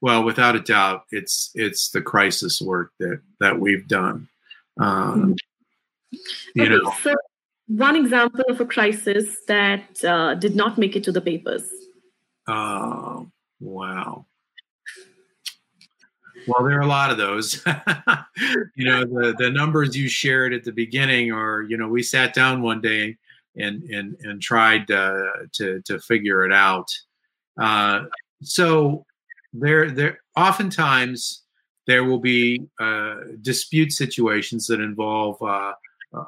[0.00, 4.28] Well, without a doubt, it's it's the crisis work that that we've done.
[4.78, 6.18] Um, mm.
[6.54, 7.14] You okay, know, so
[7.68, 11.68] one example of a crisis that uh, did not make it to the papers.
[12.46, 13.28] Oh,
[13.60, 14.26] wow.
[16.46, 17.64] Well, there are a lot of those.
[18.76, 22.34] you know, the the numbers you shared at the beginning are, you know, we sat
[22.34, 23.16] down one day
[23.56, 26.88] and and and tried uh, to to figure it out.
[27.60, 28.04] Uh,
[28.42, 29.04] so
[29.52, 31.42] there there oftentimes
[31.86, 35.72] there will be uh, dispute situations that involve uh,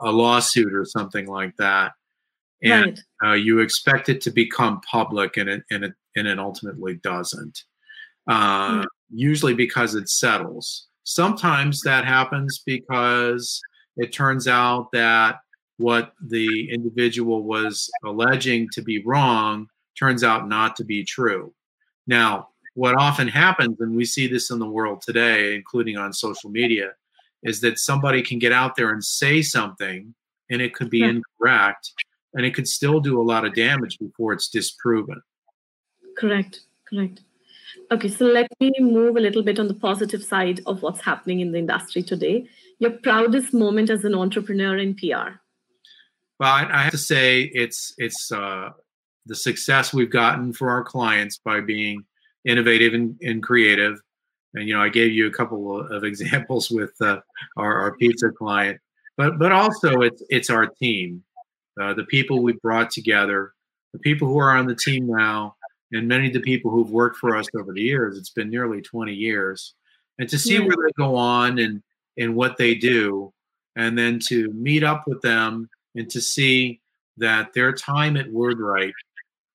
[0.03, 1.93] a lawsuit or something like that,
[2.63, 3.33] and right.
[3.33, 7.65] Uh, you expect it to become public, and it and it and it ultimately doesn't.
[8.27, 10.89] Uh, usually because it settles.
[11.05, 13.61] Sometimes that happens because
[13.97, 15.41] it turns out that
[15.79, 19.69] what the individual was alleging to be wrong
[19.99, 21.53] turns out not to be true.
[22.07, 26.51] Now, what often happens, and we see this in the world today, including on social
[26.51, 26.93] media,
[27.43, 30.15] is that somebody can get out there and say something
[30.51, 31.11] and it could be yeah.
[31.11, 31.93] incorrect
[32.35, 35.21] and it could still do a lot of damage before it's disproven.
[36.17, 37.21] Correct, correct.
[37.91, 41.41] Okay, so let me move a little bit on the positive side of what's happening
[41.41, 42.47] in the industry today.
[42.79, 45.41] Your proudest moment as an entrepreneur in PR?
[46.39, 48.71] Well, I, have to say it's it's uh,
[49.25, 52.05] the success we've gotten for our clients by being
[52.45, 53.99] innovative and, and creative.
[54.55, 57.21] And you know, I gave you a couple of examples with uh,
[57.57, 58.79] our, our pizza client,
[59.17, 61.25] but but also it's it's our team,
[61.81, 63.55] uh, the people we brought together,
[63.95, 65.57] the people who are on the team now
[65.93, 68.81] and many of the people who've worked for us over the years it's been nearly
[68.81, 69.75] 20 years
[70.19, 70.61] and to see yeah.
[70.61, 71.83] where they go on and
[72.17, 73.33] and what they do
[73.77, 76.81] and then to meet up with them and to see
[77.17, 78.93] that their time at wordwrite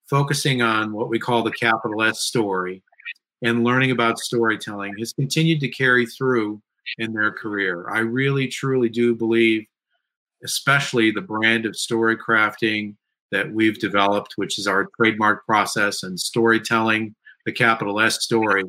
[0.08, 2.82] focusing on what we call the capital s story
[3.42, 6.60] and learning about storytelling has continued to carry through
[6.98, 9.64] in their career i really truly do believe
[10.44, 12.94] especially the brand of story crafting
[13.34, 17.14] that we've developed, which is our trademark process and storytelling,
[17.44, 18.64] the capital S story,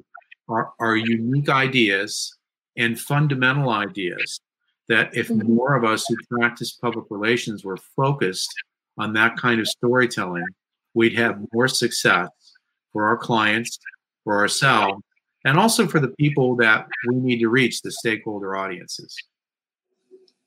[0.50, 2.36] are, are unique ideas
[2.76, 4.42] and fundamental ideas
[4.90, 5.54] that if mm-hmm.
[5.54, 8.54] more of us who practice public relations were focused
[8.98, 10.46] on that kind of storytelling,
[10.94, 12.30] we'd have more success
[12.92, 13.78] for our clients,
[14.24, 15.02] for ourselves,
[15.46, 19.16] and also for the people that we need to reach, the stakeholder audiences.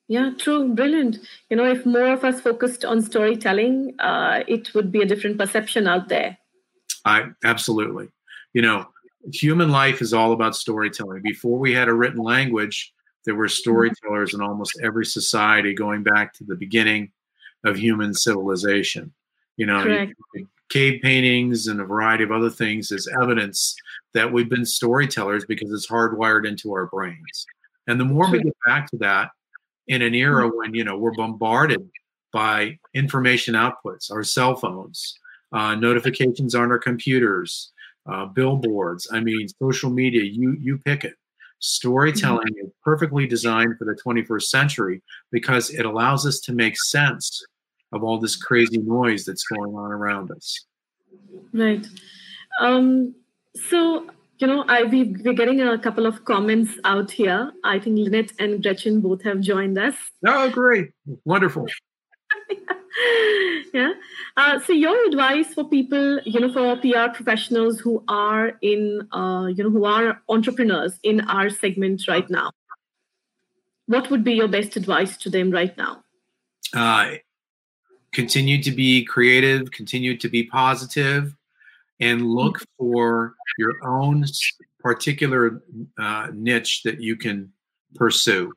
[0.09, 0.75] Yeah, true.
[0.75, 1.19] Brilliant.
[1.51, 5.39] You know, if more of us focused on storytelling, uh, it would be a different
[5.39, 6.39] perception out there.
[7.05, 8.09] I absolutely.
[8.55, 8.87] You know,
[9.33, 11.23] human life is all about storytelling.
[11.23, 12.93] Before we had a written language,
[13.27, 17.13] there were storytellers in almost every society going back to the beginning
[17.65, 19.13] of human civilization.
[19.59, 23.75] You know, you cave paintings and a variety of other things is evidence
[24.15, 27.47] that we've been storytellers because it's hardwired into our brains.
[27.87, 29.31] And the more we get back to that
[29.89, 30.57] in an era mm-hmm.
[30.57, 31.89] when, you know, we're bombarded
[32.33, 35.19] by information outputs, our cell phones,
[35.53, 37.73] uh, notifications on our computers,
[38.07, 39.09] uh, billboards.
[39.13, 40.23] I mean, social media.
[40.23, 41.15] You you pick it.
[41.61, 42.67] Storytelling mm-hmm.
[42.67, 47.45] is perfectly designed for the 21st century because it allows us to make sense
[47.93, 50.67] of all this crazy noise that's going on around us.
[51.53, 51.87] Right.
[52.61, 53.15] Um,
[53.69, 54.09] so
[54.39, 57.53] you know, I we, we're getting a couple of comments out here.
[57.65, 59.95] I think Lynette and Gretchen both have joined us.
[60.27, 60.91] Oh, great!
[61.25, 61.67] Wonderful.
[63.75, 63.93] yeah.
[64.37, 69.47] Uh, so your advice for people, you know, for PR professionals who are in, uh,
[69.47, 72.51] you know, who are entrepreneurs in our segment right now,
[73.87, 76.03] what would be your best advice to them right now?
[76.75, 77.15] Uh,
[78.13, 81.35] continue to be creative, continue to be positive,
[82.01, 82.65] and look mm-hmm.
[82.79, 84.25] for your own
[84.81, 85.63] particular
[85.99, 87.53] uh, niche that you can
[87.95, 88.53] pursue.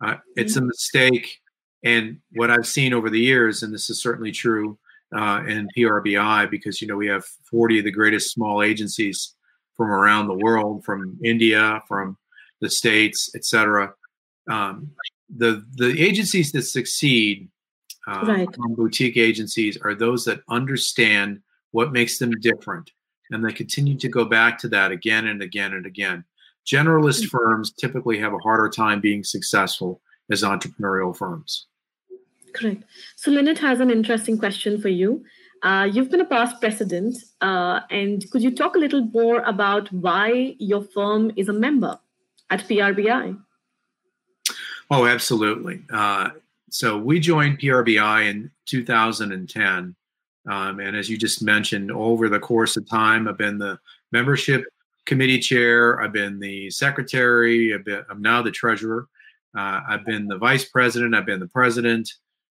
[0.00, 0.68] Uh, it's a mm-hmm.
[0.68, 1.40] mistake
[1.84, 4.78] and what I've seen over the years, and this is certainly true
[5.14, 9.34] uh, in PRBI, because you know we have 40 of the greatest small agencies
[9.76, 12.16] from around the world, from India, from
[12.60, 13.92] the states, etc.
[14.50, 14.92] Um,
[15.34, 17.48] the the agencies that succeed,
[18.08, 18.48] uh, right.
[18.76, 21.42] boutique agencies, are those that understand
[21.74, 22.92] what makes them different,
[23.32, 26.24] and they continue to go back to that again and again and again.
[26.64, 27.36] Generalist mm-hmm.
[27.36, 30.00] firms typically have a harder time being successful
[30.30, 31.66] as entrepreneurial firms.
[32.54, 32.84] Correct.
[33.16, 35.24] So Lynette has an interesting question for you.
[35.64, 39.92] Uh, you've been a past president, uh, and could you talk a little more about
[39.92, 41.98] why your firm is a member
[42.50, 43.36] at PRBI?
[44.92, 45.82] Oh, absolutely.
[45.92, 46.30] Uh,
[46.70, 49.96] so we joined PRBI in 2010.
[50.48, 53.78] Um, and as you just mentioned, over the course of time, I've been the
[54.12, 54.64] membership
[55.06, 59.08] committee chair, I've been the secretary, I've been, I'm now the treasurer,
[59.56, 62.10] uh, I've been the vice president, I've been the president,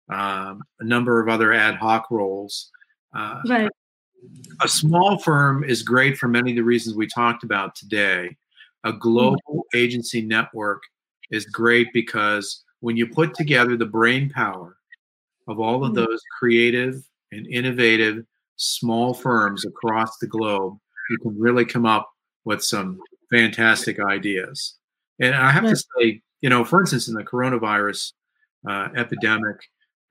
[0.09, 2.71] um, a number of other ad hoc roles.
[3.15, 3.71] Uh, right.
[4.61, 8.35] A small firm is great for many of the reasons we talked about today.
[8.83, 9.77] A global mm-hmm.
[9.77, 10.81] agency network
[11.31, 14.77] is great because when you put together the brain power
[15.47, 16.05] of all of mm-hmm.
[16.05, 18.23] those creative and innovative
[18.55, 20.77] small firms across the globe,
[21.09, 22.09] you can really come up
[22.45, 22.99] with some
[23.31, 24.75] fantastic ideas.
[25.19, 28.13] And I have to say, you know, for instance, in the coronavirus
[28.67, 29.57] uh, epidemic,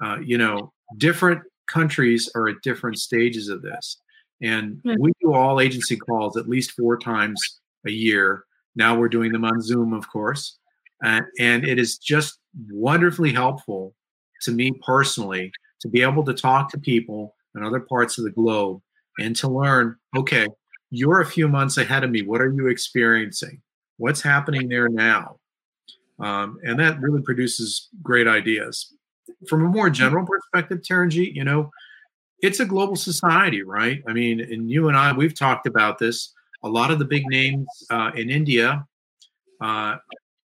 [0.02, 3.98] uh, you know, different countries are at different stages of this.
[4.42, 5.00] And mm-hmm.
[5.00, 7.40] we do all agency calls at least four times
[7.86, 8.44] a year.
[8.74, 10.58] Now we're doing them on Zoom, of course.
[11.04, 12.38] Uh, and it is just
[12.70, 13.94] wonderfully helpful
[14.42, 15.50] to me personally
[15.80, 18.80] to be able to talk to people in other parts of the globe
[19.18, 20.46] and to learn okay,
[20.90, 22.22] you're a few months ahead of me.
[22.22, 23.60] What are you experiencing?
[23.98, 25.38] What's happening there now?
[26.18, 28.94] Um, and that really produces great ideas
[29.48, 31.70] from a more general perspective, Taranjeet, you know,
[32.40, 34.02] it's a global society, right?
[34.06, 36.32] I mean, and you and I, we've talked about this.
[36.62, 38.84] A lot of the big names uh, in India
[39.60, 39.96] uh,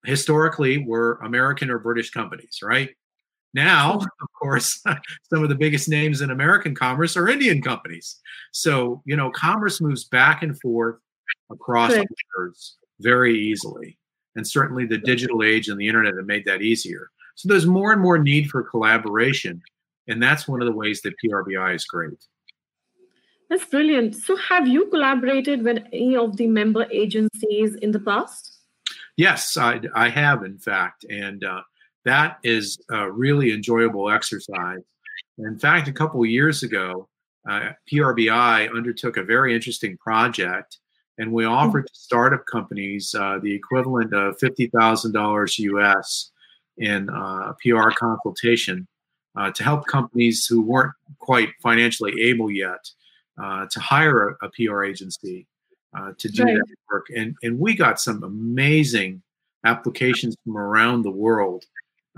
[0.05, 2.89] historically were American or British companies, right?
[3.53, 8.19] Now, of course, some of the biggest names in American commerce are Indian companies.
[8.51, 10.97] So, you know, commerce moves back and forth
[11.49, 11.93] across
[12.35, 13.97] borders very easily.
[14.35, 17.09] And certainly the digital age and the internet have made that easier.
[17.35, 19.61] So there's more and more need for collaboration.
[20.07, 22.25] And that's one of the ways that PRBI is great.
[23.49, 24.15] That's brilliant.
[24.15, 28.59] So have you collaborated with any of the member agencies in the past?
[29.17, 31.05] Yes, I, I have, in fact.
[31.09, 31.61] And uh,
[32.09, 34.81] that is a really enjoyable exercise.
[35.37, 37.07] In fact, a couple of years ago,
[37.47, 40.79] uh, PRBI undertook a very interesting project,
[41.19, 46.31] and we offered to startup companies uh, the equivalent of $50,000 US
[46.77, 48.87] in uh, PR consultation
[49.35, 52.83] uh, to help companies who weren't quite financially able yet
[53.41, 55.45] uh, to hire a, a PR agency
[55.97, 56.55] uh, to do right.
[56.55, 57.07] that work.
[57.15, 59.21] And, and we got some amazing
[59.63, 61.65] applications from around the world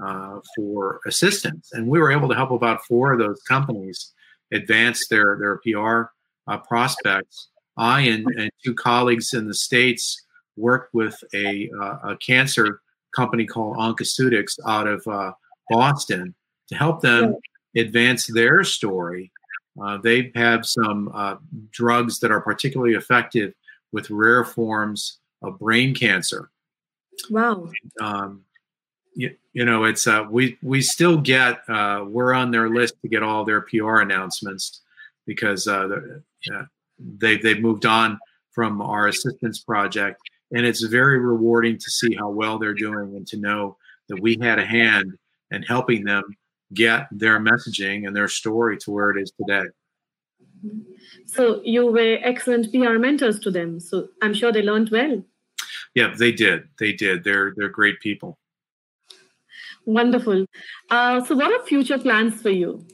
[0.03, 1.69] uh, for assistance.
[1.73, 4.13] And we were able to help about four of those companies
[4.51, 6.11] advance their, their PR
[6.51, 7.49] uh, prospects.
[7.77, 10.25] I and, and, two colleagues in the States
[10.57, 11.69] worked with a,
[12.03, 12.81] a cancer
[13.15, 15.31] company called Oncoceutics out of uh,
[15.69, 16.33] Boston
[16.69, 17.35] to help them
[17.75, 19.31] advance their story.
[19.81, 21.35] Uh, they have some uh,
[21.71, 23.53] drugs that are particularly effective
[23.91, 26.49] with rare forms of brain cancer.
[27.29, 27.69] Wow.
[27.99, 28.43] Um,
[29.53, 33.23] you, know, it's uh, we we still get uh, we're on their list to get
[33.23, 34.81] all their PR announcements.
[35.25, 35.87] because uh,
[36.99, 38.19] they they've moved on
[38.51, 40.21] from our assistance project,
[40.51, 43.77] and it's very rewarding to see how well they're doing and to know
[44.09, 45.13] that we had a hand
[45.51, 46.23] in helping them
[46.73, 49.67] get their messaging and their story to where it is today.
[51.25, 53.79] So you were excellent PR mentors to them.
[53.79, 55.23] So I'm sure they learned well.
[55.95, 56.67] Yeah, they did.
[56.79, 57.23] They did.
[57.23, 58.37] They're they're great people.
[59.85, 60.45] Wonderful.
[60.89, 62.85] Uh, so, what are future plans for you?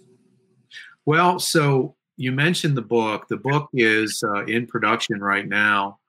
[1.05, 3.27] Well, so you mentioned the book.
[3.27, 5.99] The book is uh, in production right now.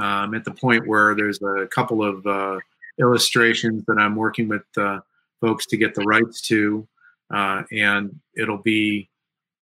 [0.00, 2.60] Um, at the point where there's a couple of uh,
[3.00, 5.00] illustrations that I'm working with uh,
[5.40, 6.86] folks to get the rights to,
[7.34, 9.10] uh, and it'll be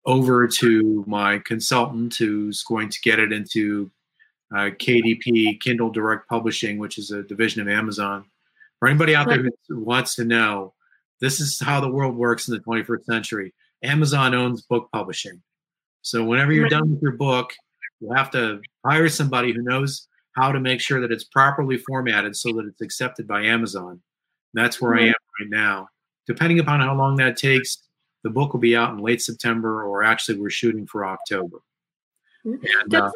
[0.06, 3.90] over to my consultant who's going to get it into
[4.54, 8.24] uh, KDP Kindle Direct Publishing, which is a division of Amazon.
[8.84, 10.74] For anybody out there who wants to know,
[11.18, 13.54] this is how the world works in the 21st century.
[13.82, 15.40] Amazon owns book publishing.
[16.02, 17.54] So whenever you're done with your book,
[18.00, 20.06] you have to hire somebody who knows
[20.36, 24.02] how to make sure that it's properly formatted so that it's accepted by Amazon.
[24.52, 25.88] That's where I am right now.
[26.26, 27.88] Depending upon how long that takes,
[28.22, 31.56] the book will be out in late September, or actually, we're shooting for October.
[32.44, 33.10] And, uh,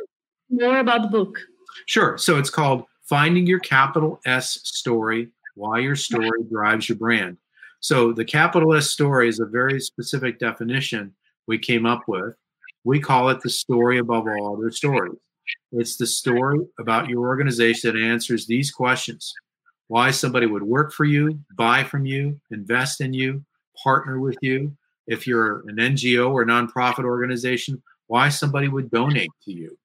[0.48, 1.38] more about the book.
[1.84, 2.16] Sure.
[2.16, 5.28] So it's called Finding Your Capital S Story
[5.58, 7.36] Why Your Story Drives Your Brand.
[7.80, 11.12] So the capital S story is a very specific definition
[11.48, 12.34] we came up with.
[12.84, 15.18] We call it the story above all other stories.
[15.72, 19.34] It's the story about your organization that answers these questions
[19.88, 23.44] why somebody would work for you, buy from you, invest in you,
[23.82, 24.76] partner with you.
[25.06, 29.76] If you're an NGO or nonprofit organization, why somebody would donate to you.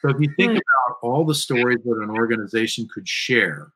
[0.00, 0.56] So if you think hmm.
[0.56, 3.70] about all the stories that an organization could share,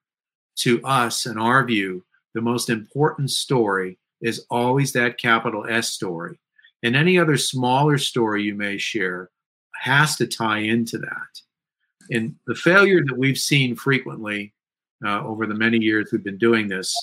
[0.59, 2.05] to us, in our view,
[2.35, 6.39] the most important story is always that capital S story.
[6.83, 9.31] And any other smaller story you may share
[9.75, 11.41] has to tie into that.
[12.11, 14.53] And the failure that we've seen frequently
[15.05, 16.95] uh, over the many years we've been doing this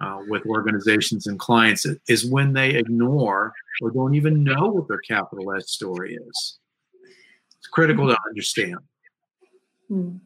[0.00, 4.98] uh, with organizations and clients is when they ignore or don't even know what their
[4.98, 6.58] capital S story is.
[7.58, 8.78] It's critical to understand.
[9.88, 10.16] Hmm.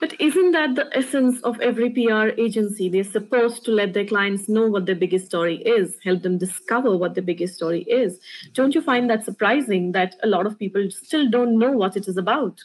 [0.00, 2.88] But isn't that the essence of every PR agency?
[2.88, 6.96] They're supposed to let their clients know what their biggest story is, help them discover
[6.96, 8.18] what the biggest story is.
[8.54, 12.08] Don't you find that surprising that a lot of people still don't know what it
[12.08, 12.64] is about?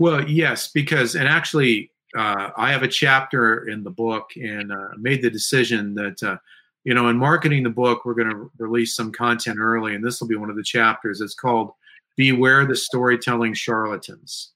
[0.00, 4.88] Well, yes, because, and actually, uh, I have a chapter in the book and uh,
[4.98, 6.36] made the decision that, uh,
[6.82, 10.20] you know, in marketing the book, we're going to release some content early, and this
[10.20, 11.20] will be one of the chapters.
[11.20, 11.70] It's called
[12.16, 14.52] Beware the Storytelling Charlatans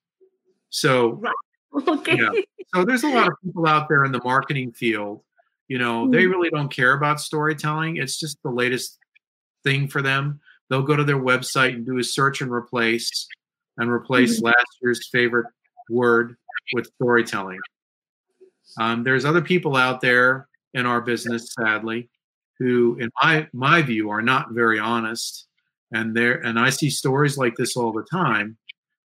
[0.77, 1.23] so,
[1.89, 2.19] okay.
[2.19, 2.43] Yeah.
[2.75, 5.23] So there's a lot of people out there in the marketing field.
[5.69, 6.11] You know, mm-hmm.
[6.11, 7.97] they really don't care about storytelling.
[7.97, 8.99] It's just the latest
[9.65, 10.39] thing for them.
[10.69, 13.27] They'll go to their website and do a search and replace
[13.79, 14.47] and replace mm-hmm.
[14.47, 15.47] last year's favorite
[15.89, 16.37] word
[16.75, 17.61] with storytelling.
[18.79, 22.11] Um, there's other people out there in our business, sadly,
[22.59, 25.47] who, in my my view, are not very honest.
[25.91, 28.59] And there, and I see stories like this all the time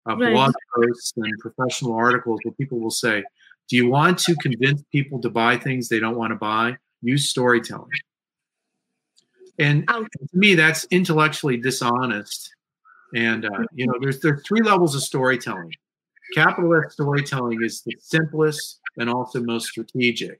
[0.09, 0.33] uh, right.
[0.33, 3.23] blog posts and professional articles where people will say,
[3.69, 6.77] Do you want to convince people to buy things they don't want to buy?
[7.01, 7.89] Use storytelling.
[9.59, 12.53] And to me, that's intellectually dishonest.
[13.15, 15.71] And uh, you know, there's there's three levels of storytelling.
[16.33, 20.39] Capital S storytelling is the simplest and also most strategic.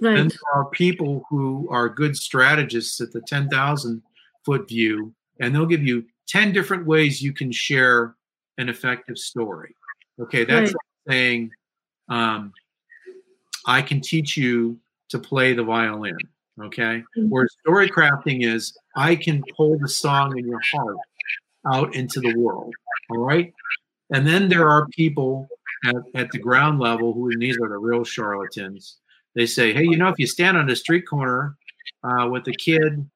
[0.00, 0.16] Right.
[0.16, 4.02] Then there are people who are good strategists at the 10,000
[4.46, 8.16] foot view, and they'll give you 10 different ways you can share
[8.60, 9.74] an effective story.
[10.20, 10.74] Okay, that's right.
[10.74, 11.50] like saying
[12.08, 12.52] um,
[13.66, 16.18] I can teach you to play the violin.
[16.60, 17.28] Okay, mm-hmm.
[17.28, 20.96] where story crafting is I can pull the song in your heart
[21.72, 22.74] out into the world.
[23.10, 23.52] All right,
[24.12, 25.48] and then there are people
[25.84, 28.98] at, at the ground level who, and these are the real charlatans.
[29.34, 31.56] They say, hey, you know, if you stand on a street corner
[32.02, 33.08] uh, with a kid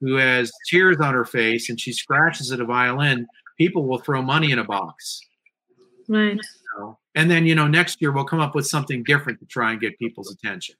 [0.00, 3.26] who has tears on her face and she scratches at a violin,
[3.58, 5.20] people will throw money in a box.
[6.08, 6.38] Right.
[7.14, 9.80] and then, you know, next year we'll come up with something different to try and
[9.80, 10.74] get people's attention.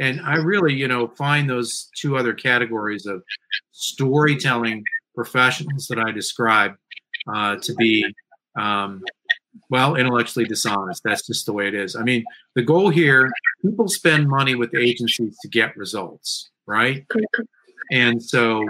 [0.00, 3.22] And I really, you know, find those two other categories of
[3.72, 4.84] storytelling
[5.14, 6.74] professionals that I describe
[7.32, 8.06] uh, to be,
[8.58, 9.02] um,
[9.70, 11.02] well, intellectually dishonest.
[11.02, 11.96] That's just the way it is.
[11.96, 13.30] I mean, the goal here
[13.62, 17.04] people spend money with agencies to get results, right?
[17.90, 18.64] And so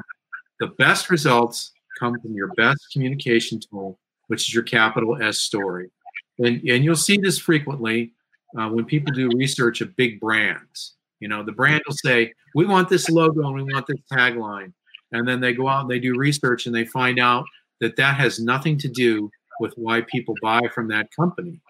[0.61, 5.91] the best results come from your best communication tool, which is your capital S story.
[6.39, 8.13] And, and you'll see this frequently
[8.59, 10.95] uh, when people do research of big brands.
[11.21, 14.73] You know, the brand will say, we want this logo and we want this tagline.
[15.13, 17.45] and then they go out and they do research and they find out
[17.81, 19.31] that that has nothing to do
[19.61, 21.61] with why people buy from that company.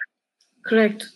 [0.67, 1.07] Correct.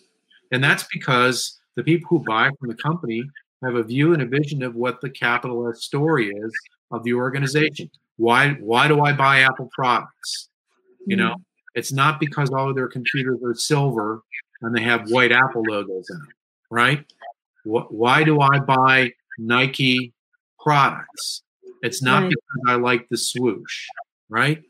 [0.51, 3.23] And that's because the people who buy from the company
[3.63, 6.51] have a view and a vision of what the capital S story is
[6.91, 7.89] of the organization.
[8.17, 10.49] Why why do I buy Apple products?
[11.05, 11.43] You know, mm.
[11.75, 14.21] it's not because all of their computers are silver
[14.61, 16.27] and they have white Apple logos in them,
[16.69, 17.05] right?
[17.65, 20.13] Why do I buy Nike
[20.59, 21.43] products?
[21.81, 22.29] It's not right.
[22.29, 23.85] because I like the swoosh,
[24.29, 24.61] right?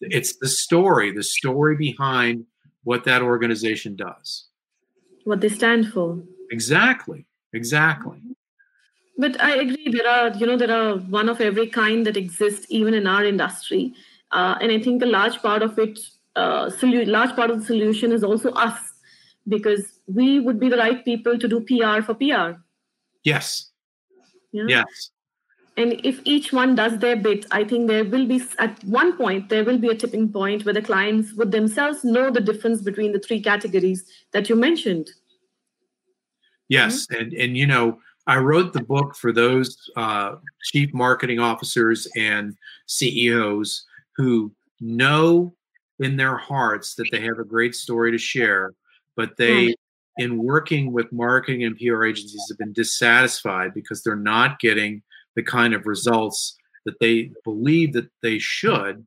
[0.00, 2.46] It's the story, the story behind
[2.84, 4.48] what that organization does.
[5.24, 6.22] What they stand for.
[6.50, 7.26] Exactly.
[7.52, 8.18] Exactly.
[9.22, 9.88] But I agree.
[9.96, 13.24] There are, you know, there are one of every kind that exists even in our
[13.24, 13.94] industry,
[14.32, 15.98] uh, and I think a large part of it,
[16.36, 18.78] uh, solu- large part of the solution is also us,
[19.56, 22.60] because we would be the right people to do PR for PR.
[23.22, 23.70] Yes.
[24.52, 24.64] Yeah?
[24.68, 25.10] Yes
[25.76, 29.48] and if each one does their bit i think there will be at one point
[29.48, 33.12] there will be a tipping point where the clients would themselves know the difference between
[33.12, 35.10] the three categories that you mentioned
[36.68, 37.22] yes mm-hmm.
[37.22, 42.56] and and you know i wrote the book for those uh, chief marketing officers and
[42.86, 43.84] ceos
[44.16, 45.54] who know
[46.00, 48.72] in their hearts that they have a great story to share
[49.16, 50.22] but they mm-hmm.
[50.22, 55.02] in working with marketing and pr agencies have been dissatisfied because they're not getting
[55.36, 59.06] the kind of results that they believe that they should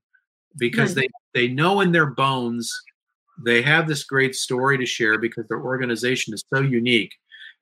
[0.57, 1.09] because right.
[1.33, 2.73] they they know in their bones
[3.43, 7.13] they have this great story to share because their organization is so unique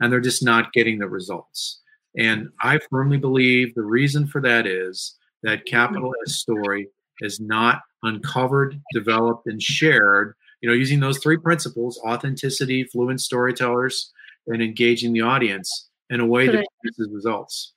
[0.04, 1.80] and they're just not getting the results.
[2.18, 6.90] And i firmly believe the reason for that is that capital s story
[7.22, 14.12] is not uncovered developed and shared you know using those three principles authenticity fluent storytellers
[14.46, 17.74] and engaging the audience in a way that produces results.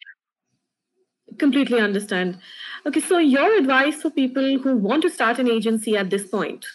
[1.39, 2.39] Completely understand.
[2.85, 6.67] Okay so your advice for people who want to start an agency at this point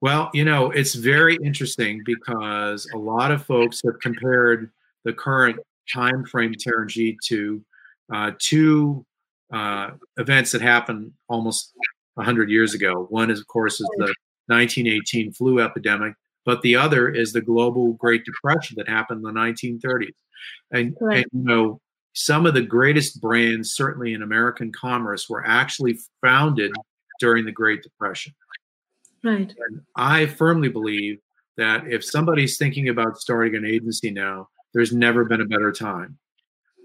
[0.00, 4.70] well you know it's very interesting because a lot of folks have compared
[5.04, 5.58] the current
[5.92, 7.62] time frame Taranjeet to
[8.12, 9.04] uh, two
[9.52, 11.72] uh, events that happened almost
[12.14, 14.14] 100 years ago one is of course is the
[14.46, 19.40] 1918 flu epidemic but the other is the global great depression that happened in the
[19.40, 20.14] 1930s
[20.72, 21.16] and, right.
[21.18, 21.80] and you know
[22.12, 26.72] some of the greatest brands, certainly in American commerce, were actually founded
[27.20, 28.34] during the Great Depression.
[29.22, 29.54] Right.
[29.68, 31.20] And I firmly believe
[31.56, 36.18] that if somebody's thinking about starting an agency now, there's never been a better time.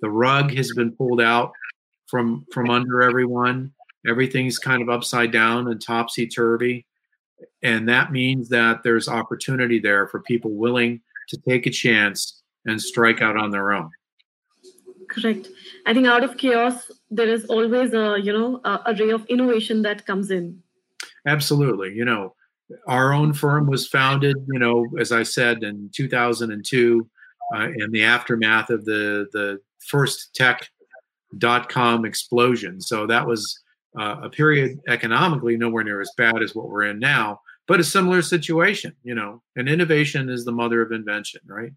[0.01, 1.53] The rug has been pulled out
[2.07, 3.71] from from under everyone.
[4.07, 6.85] Everything's kind of upside down and topsy turvy.
[7.63, 12.81] And that means that there's opportunity there for people willing to take a chance and
[12.81, 13.89] strike out on their own.
[15.09, 15.49] Correct.
[15.85, 19.25] I think out of chaos, there is always a you know a, a ray of
[19.27, 20.61] innovation that comes in.
[21.25, 21.93] Absolutely.
[21.93, 22.35] You know,
[22.87, 27.09] our own firm was founded, you know, as I said, in 2002,
[27.55, 30.67] uh, in the aftermath of the the first tech
[31.37, 32.81] dot com explosion.
[32.81, 33.61] So that was
[33.99, 37.83] uh, a period economically nowhere near as bad as what we're in now, but a
[37.83, 38.95] similar situation.
[39.03, 41.71] You know, and innovation is the mother of invention, right?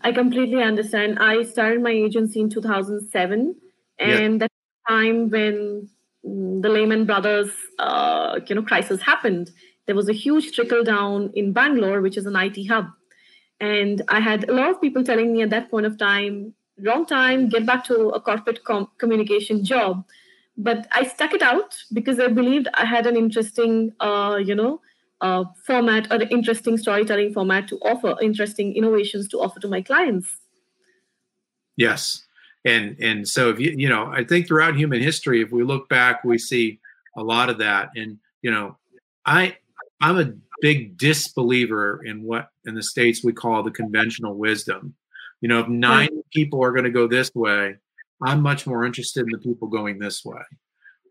[0.00, 1.18] I completely understand.
[1.18, 3.54] I started my agency in 2007,
[3.98, 4.38] and yeah.
[4.38, 4.52] that
[4.88, 5.88] time when
[6.24, 9.50] the Lehman Brothers, uh, you know, crisis happened,
[9.86, 12.86] there was a huge trickle down in Bangalore, which is an IT hub,
[13.60, 16.54] and I had a lot of people telling me at that point of time,
[16.84, 20.04] wrong time, get back to a corporate com- communication job.
[20.56, 24.80] But I stuck it out because I believed I had an interesting, uh, you know,
[25.20, 30.28] uh, format or interesting storytelling format to offer, interesting innovations to offer to my clients.
[31.76, 32.24] Yes,
[32.64, 35.88] and and so if you you know, I think throughout human history, if we look
[35.88, 36.80] back, we see
[37.16, 37.90] a lot of that.
[37.96, 38.76] And you know,
[39.26, 39.56] I
[40.00, 44.94] I'm a big disbeliever in what in the states we call the conventional wisdom.
[45.40, 47.76] You know, if nine people are going to go this way,
[48.22, 50.40] I'm much more interested in the people going this way.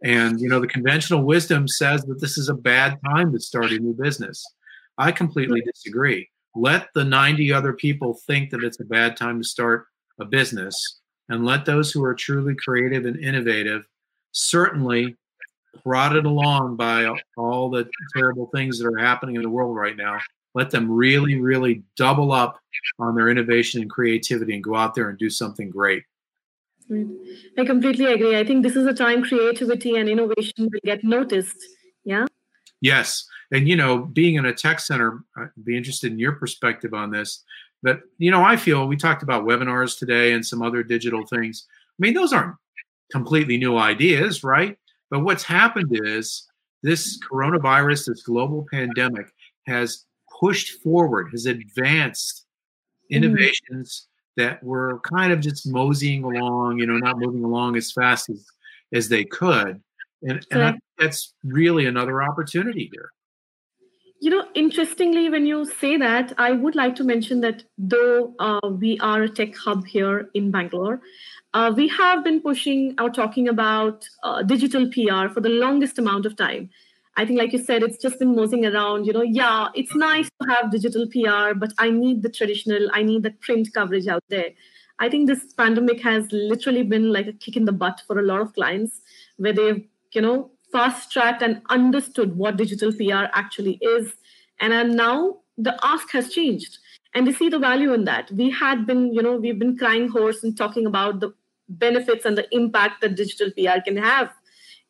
[0.03, 3.71] And you know, the conventional wisdom says that this is a bad time to start
[3.71, 4.43] a new business.
[4.97, 6.29] I completely disagree.
[6.55, 9.85] Let the 90 other people think that it's a bad time to start
[10.19, 10.99] a business,
[11.29, 13.87] and let those who are truly creative and innovative,
[14.31, 15.15] certainly
[15.83, 20.19] prodded along by all the terrible things that are happening in the world right now,
[20.53, 22.59] let them really, really double up
[22.99, 26.03] on their innovation and creativity and go out there and do something great.
[27.57, 28.37] I completely agree.
[28.37, 31.57] I think this is a time creativity and innovation will get noticed.
[32.03, 32.25] Yeah.
[32.81, 36.93] Yes, and you know, being in a tech center, I'd be interested in your perspective
[36.93, 37.43] on this.
[37.83, 41.67] But you know, I feel we talked about webinars today and some other digital things.
[41.69, 42.55] I mean, those aren't
[43.11, 44.77] completely new ideas, right?
[45.11, 46.47] But what's happened is
[46.81, 49.27] this coronavirus, this global pandemic,
[49.67, 50.05] has
[50.39, 52.45] pushed forward, has advanced
[53.11, 53.23] mm-hmm.
[53.23, 54.07] innovations
[54.37, 54.49] mm-hmm.
[54.49, 58.45] that were kind of just moseying along, you know, not moving along as fast as,
[58.93, 59.81] as they could.
[60.23, 63.11] And, and I, that's really another opportunity here.
[64.23, 68.69] You know, interestingly, when you say that, I would like to mention that though uh,
[68.69, 71.01] we are a tech hub here in Bangalore,
[71.53, 76.25] uh, we have been pushing or talking about uh, digital PR for the longest amount
[76.25, 76.69] of time.
[77.17, 79.07] I think, like you said, it's just been moseying around.
[79.07, 83.03] You know, yeah, it's nice to have digital PR, but I need the traditional, I
[83.03, 84.51] need the print coverage out there.
[84.99, 88.23] I think this pandemic has literally been like a kick in the butt for a
[88.23, 89.01] lot of clients
[89.35, 94.13] where they've, you know, fast tracked and understood what digital PR actually is.
[94.59, 96.79] And now the ask has changed
[97.13, 98.31] and they see the value in that.
[98.31, 101.33] We had been, you know, we've been crying horse and talking about the
[101.69, 104.31] benefits and the impact that digital PR can have.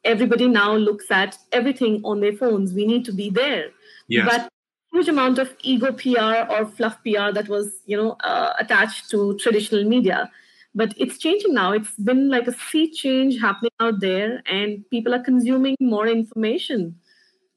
[0.04, 2.74] Everybody now looks at everything on their phones.
[2.74, 3.70] We need to be there.
[4.08, 4.28] Yes.
[4.30, 4.50] But
[4.92, 9.38] huge amount of ego PR or fluff PR that was, you know, uh, attached to
[9.38, 10.32] traditional media
[10.76, 11.72] but it's changing now.
[11.72, 16.96] It's been like a sea change happening out there and people are consuming more information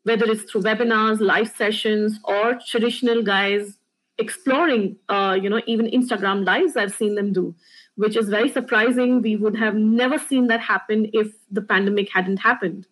[0.06, 3.76] whether it's through webinars live sessions or traditional guys
[4.18, 7.54] exploring uh, you know even instagram lives i've seen them do
[7.96, 9.22] which is very surprising.
[9.22, 12.86] We would have never seen that happen if the pandemic hadn't happened.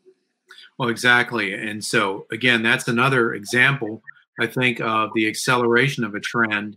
[0.79, 1.53] Well exactly.
[1.53, 4.03] And so again that's another example
[4.41, 6.77] i think of the acceleration of a trend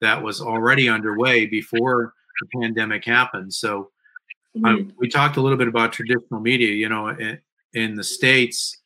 [0.00, 3.52] that was already underway before the pandemic happened.
[3.52, 3.90] So
[4.56, 4.90] mm-hmm.
[4.98, 6.74] we talked a little bit about traditional media.
[6.74, 7.38] You know, in,
[7.74, 8.78] in, the states,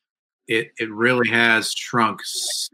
[0.46, 2.20] it it really has shrunk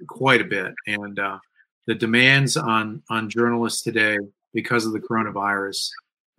[0.08, 1.38] quite a bit, and uh,
[1.86, 4.18] the demands on on journalists today
[4.54, 5.88] because of the coronavirus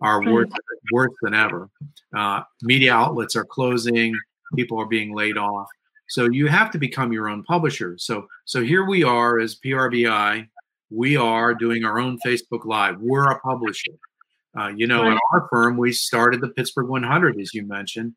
[0.00, 0.32] are mm-hmm.
[0.32, 0.50] worse
[0.92, 1.70] worse than ever.
[2.16, 4.14] Uh, media outlets are closing.
[4.54, 5.68] People are being laid off.
[6.08, 7.96] So you have to become your own publisher.
[7.98, 10.48] So so here we are as PRBI.
[10.90, 13.00] We are doing our own Facebook Live.
[13.00, 13.92] We're a publisher.
[14.58, 15.12] Uh, you know, right.
[15.12, 18.14] in our firm, we started the Pittsburgh 100, as you mentioned,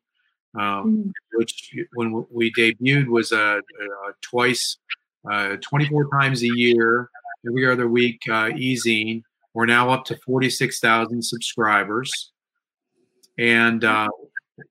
[0.54, 1.10] um, mm-hmm.
[1.32, 4.78] which when we debuted was a, a twice,
[5.30, 7.10] uh, 24 times a year,
[7.46, 9.22] every other week uh, e-zine.
[9.54, 12.32] We're now up to 46,000 subscribers,
[13.36, 14.08] and uh,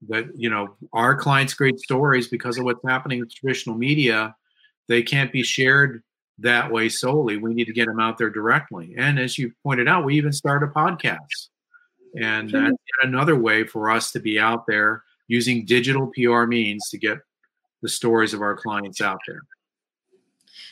[0.07, 4.36] that you know our clients' great stories because of what's happening with traditional media,
[4.88, 6.03] they can't be shared
[6.39, 7.38] that way solely.
[7.38, 8.93] We need to get them out there directly.
[8.97, 11.49] And as you pointed out, we even started a podcast.
[12.16, 16.97] And that's another way for us to be out there using digital PR means to
[16.97, 17.20] get
[17.82, 19.41] the stories of our clients out there.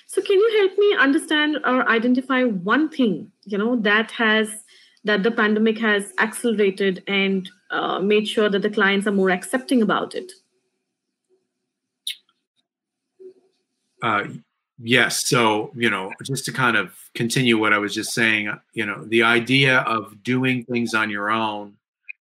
[0.08, 4.50] So can you help me understand or identify one thing, you know, that has
[5.04, 9.82] that the pandemic has accelerated and uh, made sure that the clients are more accepting
[9.82, 10.32] about it?
[14.02, 14.24] Uh,
[14.78, 15.28] Yes.
[15.28, 19.06] So, you know, just to kind of continue what I was just saying, you know,
[19.06, 21.78] the idea of doing things on your own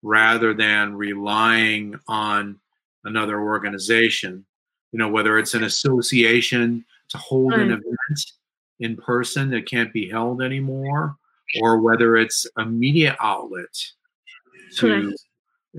[0.01, 2.57] rather than relying on
[3.03, 4.45] another organization,
[4.93, 8.31] you know, whether it's an association to hold an event
[8.79, 11.17] in person that can't be held anymore,
[11.61, 13.75] or whether it's a media outlet
[14.77, 15.13] to,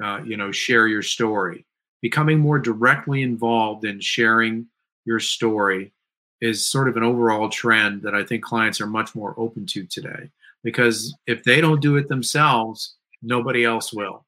[0.02, 1.64] uh, you know, share your story.
[2.02, 4.66] Becoming more directly involved in sharing
[5.04, 5.92] your story
[6.40, 9.84] is sort of an overall trend that I think clients are much more open to
[9.84, 10.30] today.
[10.64, 14.24] Because if they don't do it themselves, nobody else will.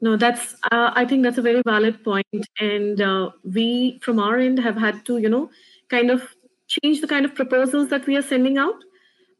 [0.00, 0.54] No, that's.
[0.70, 4.76] Uh, I think that's a very valid point, and uh, we, from our end, have
[4.76, 5.50] had to, you know,
[5.88, 6.22] kind of
[6.68, 8.76] change the kind of proposals that we are sending out.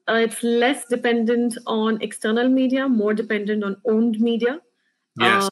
[0.09, 4.61] Uh, it's less dependent on external media, more dependent on owned media.
[5.21, 5.45] Yes.
[5.45, 5.49] Uh,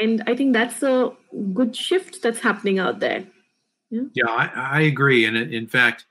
[0.00, 1.10] and I think that's a
[1.52, 3.26] good shift that's happening out there.
[3.94, 5.26] Yeah, yeah I, I agree.
[5.26, 6.06] And in fact,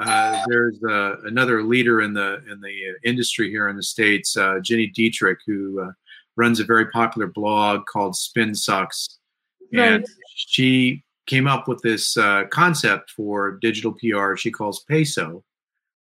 [0.00, 4.54] uh, there's uh, another leader in the in the industry here in the states, uh,
[4.54, 5.92] Gini Dietrich, who uh,
[6.36, 9.18] runs a very popular blog called Spin Sucks,
[9.72, 10.08] and right.
[10.34, 14.36] she came up with this uh, concept for digital PR.
[14.36, 15.44] She calls peso,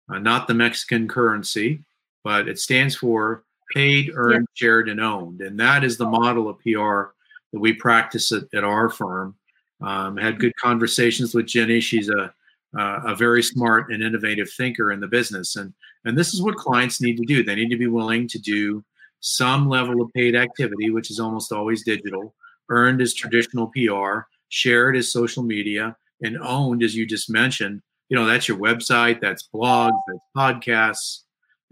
[0.08, 1.82] uh, not the Mexican currency,
[2.22, 3.42] but it stands for
[3.74, 4.66] paid, earned, yeah.
[4.66, 7.14] shared, and owned, and that is the model of PR
[7.52, 9.34] that we practice at, at our firm.
[9.82, 11.82] Um, had good conversations with Gini.
[11.82, 12.32] She's a
[12.74, 15.72] a very smart and innovative thinker in the business, and
[16.04, 17.42] and this is what clients need to do.
[17.42, 18.84] They need to be willing to do
[19.20, 22.34] some level of paid activity, which is almost always digital,
[22.70, 27.82] earned as traditional PR, shared as social media, and owned as you just mentioned.
[28.08, 31.20] You know, that's your website, that's blogs, that's podcasts,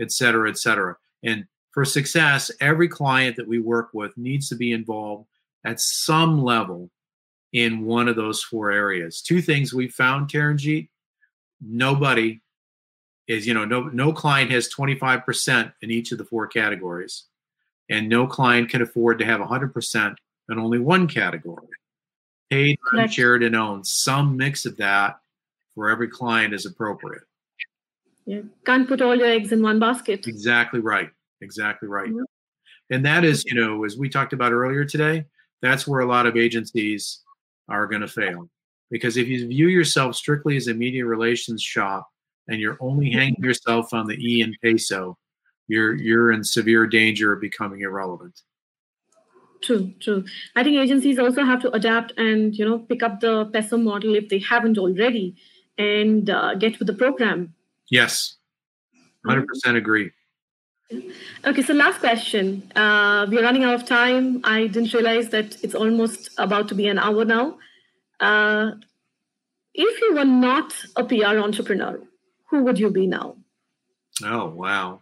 [0.01, 0.97] et cetera, et cetera.
[1.23, 5.27] And for success, every client that we work with needs to be involved
[5.65, 6.89] at some level
[7.53, 9.23] in one of those four areas.
[9.23, 10.89] Two things we found, Taranjeet,
[11.61, 12.41] nobody
[13.27, 17.25] is, you know, no no client has 25% in each of the four categories.
[17.89, 20.15] And no client can afford to have 100%
[20.49, 21.67] in only one category.
[22.49, 22.79] Paid,
[23.09, 23.87] shared, and owned.
[23.87, 25.19] Some mix of that
[25.75, 27.23] for every client is appropriate.
[28.27, 28.43] Yeah.
[28.65, 30.27] Can't put all your eggs in one basket.
[30.27, 31.11] Exactly right.
[31.41, 32.11] Exactly right.
[32.91, 35.25] And that is, you know, as we talked about earlier today,
[35.63, 37.21] that's where a lot of agencies
[37.71, 38.49] are going to fail.
[38.91, 42.09] Because if you view yourself strictly as a media relations shop
[42.49, 43.19] and you're only mm-hmm.
[43.19, 45.17] hanging yourself on the E and peso,
[45.69, 48.43] you're you're in severe danger of becoming irrelevant.
[49.63, 50.25] True, true.
[50.57, 54.15] I think agencies also have to adapt and you know pick up the peso model
[54.15, 55.37] if they haven't already,
[55.79, 57.55] and uh, get with the program.
[57.91, 58.37] Yes,
[59.25, 60.11] hundred percent agree.
[60.93, 62.71] Okay, so last question.
[62.75, 64.41] Uh, we're running out of time.
[64.45, 67.59] I didn't realize that it's almost about to be an hour now.
[68.19, 68.73] Uh,
[69.73, 72.01] if you were not a PR entrepreneur,
[72.51, 73.37] who would you be now?
[74.25, 75.01] Oh wow.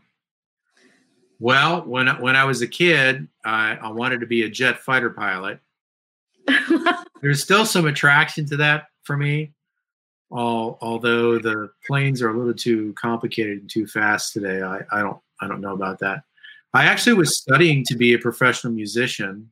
[1.40, 5.10] Well, when when I was a kid, I, I wanted to be a jet fighter
[5.10, 5.60] pilot.
[7.22, 9.52] There's still some attraction to that for me,
[10.30, 14.62] all, although the planes are a little too complicated and too fast today.
[14.62, 16.22] I, I don't I don't know about that.
[16.74, 19.50] I actually was studying to be a professional musician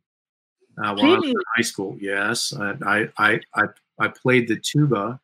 [0.78, 1.14] uh, while really?
[1.14, 1.96] I was in high school.
[2.00, 3.64] Yes, I I I
[3.98, 5.18] I played the tuba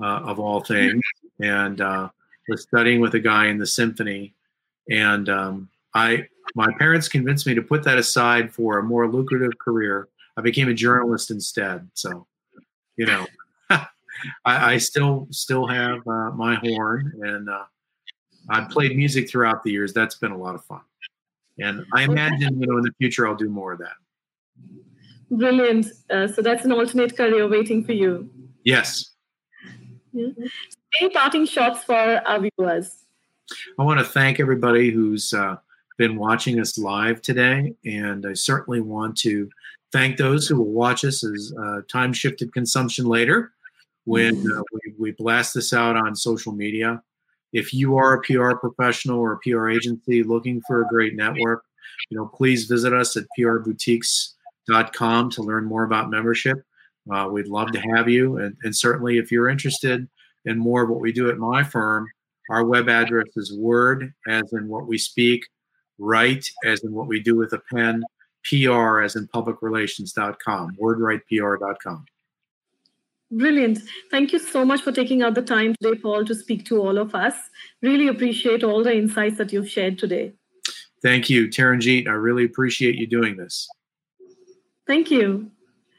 [0.00, 1.00] uh, of all things,
[1.40, 2.08] and uh,
[2.48, 4.34] was studying with a guy in the symphony
[4.88, 9.58] and um, I my parents convinced me to put that aside for a more lucrative
[9.58, 10.08] career.
[10.36, 11.88] I became a journalist instead.
[11.94, 12.26] So,
[12.96, 13.26] you know,
[13.70, 13.84] I,
[14.44, 17.64] I, still still have uh, my horn, and uh,
[18.50, 19.92] I've played music throughout the years.
[19.92, 20.80] That's been a lot of fun,
[21.58, 23.96] and I imagine you know in the future I'll do more of that.
[25.30, 25.86] Brilliant.
[26.10, 28.30] Uh, so that's an alternate career waiting for you.
[28.64, 29.10] Yes.
[30.12, 30.28] Yeah.
[31.00, 33.04] Any parting shots for our viewers?
[33.78, 35.56] I want to thank everybody who's uh,
[35.96, 39.50] been watching us live today, and I certainly want to
[39.92, 43.52] thank those who will watch us as uh, time shifted consumption later
[44.04, 47.02] when uh, we, we blast this out on social media.
[47.52, 51.64] If you are a PR professional or a PR agency looking for a great network,
[52.10, 56.62] you know, please visit us at prboutiques.com to learn more about membership.
[57.10, 60.06] Uh, we'd love to have you, and, and certainly if you're interested
[60.44, 62.06] in more of what we do at my firm,
[62.50, 65.44] our web address is word, as in what we speak,
[65.98, 68.02] write, as in what we do with a pen,
[68.44, 72.06] PR, as in publicrelations.com, wordwritepr.com.
[73.30, 73.80] Brilliant.
[74.10, 76.96] Thank you so much for taking out the time today, Paul, to speak to all
[76.96, 77.34] of us.
[77.82, 80.32] Really appreciate all the insights that you've shared today.
[81.02, 82.08] Thank you, Taranjeet.
[82.08, 83.68] I really appreciate you doing this.
[84.86, 85.50] Thank you.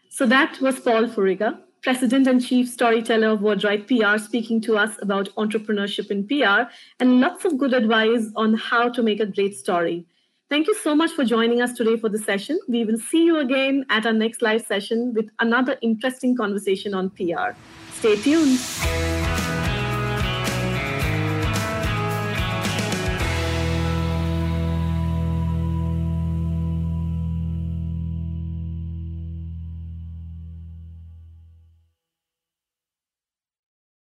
[0.10, 1.60] So that was Paul Furiga.
[1.82, 6.70] President and Chief Storyteller of WordWrite PR, speaking to us about entrepreneurship in PR
[7.00, 10.06] and lots of good advice on how to make a great story.
[10.50, 12.60] Thank you so much for joining us today for the session.
[12.68, 17.12] We will see you again at our next live session with another interesting conversation on
[17.12, 17.52] PR.
[17.94, 19.19] Stay tuned.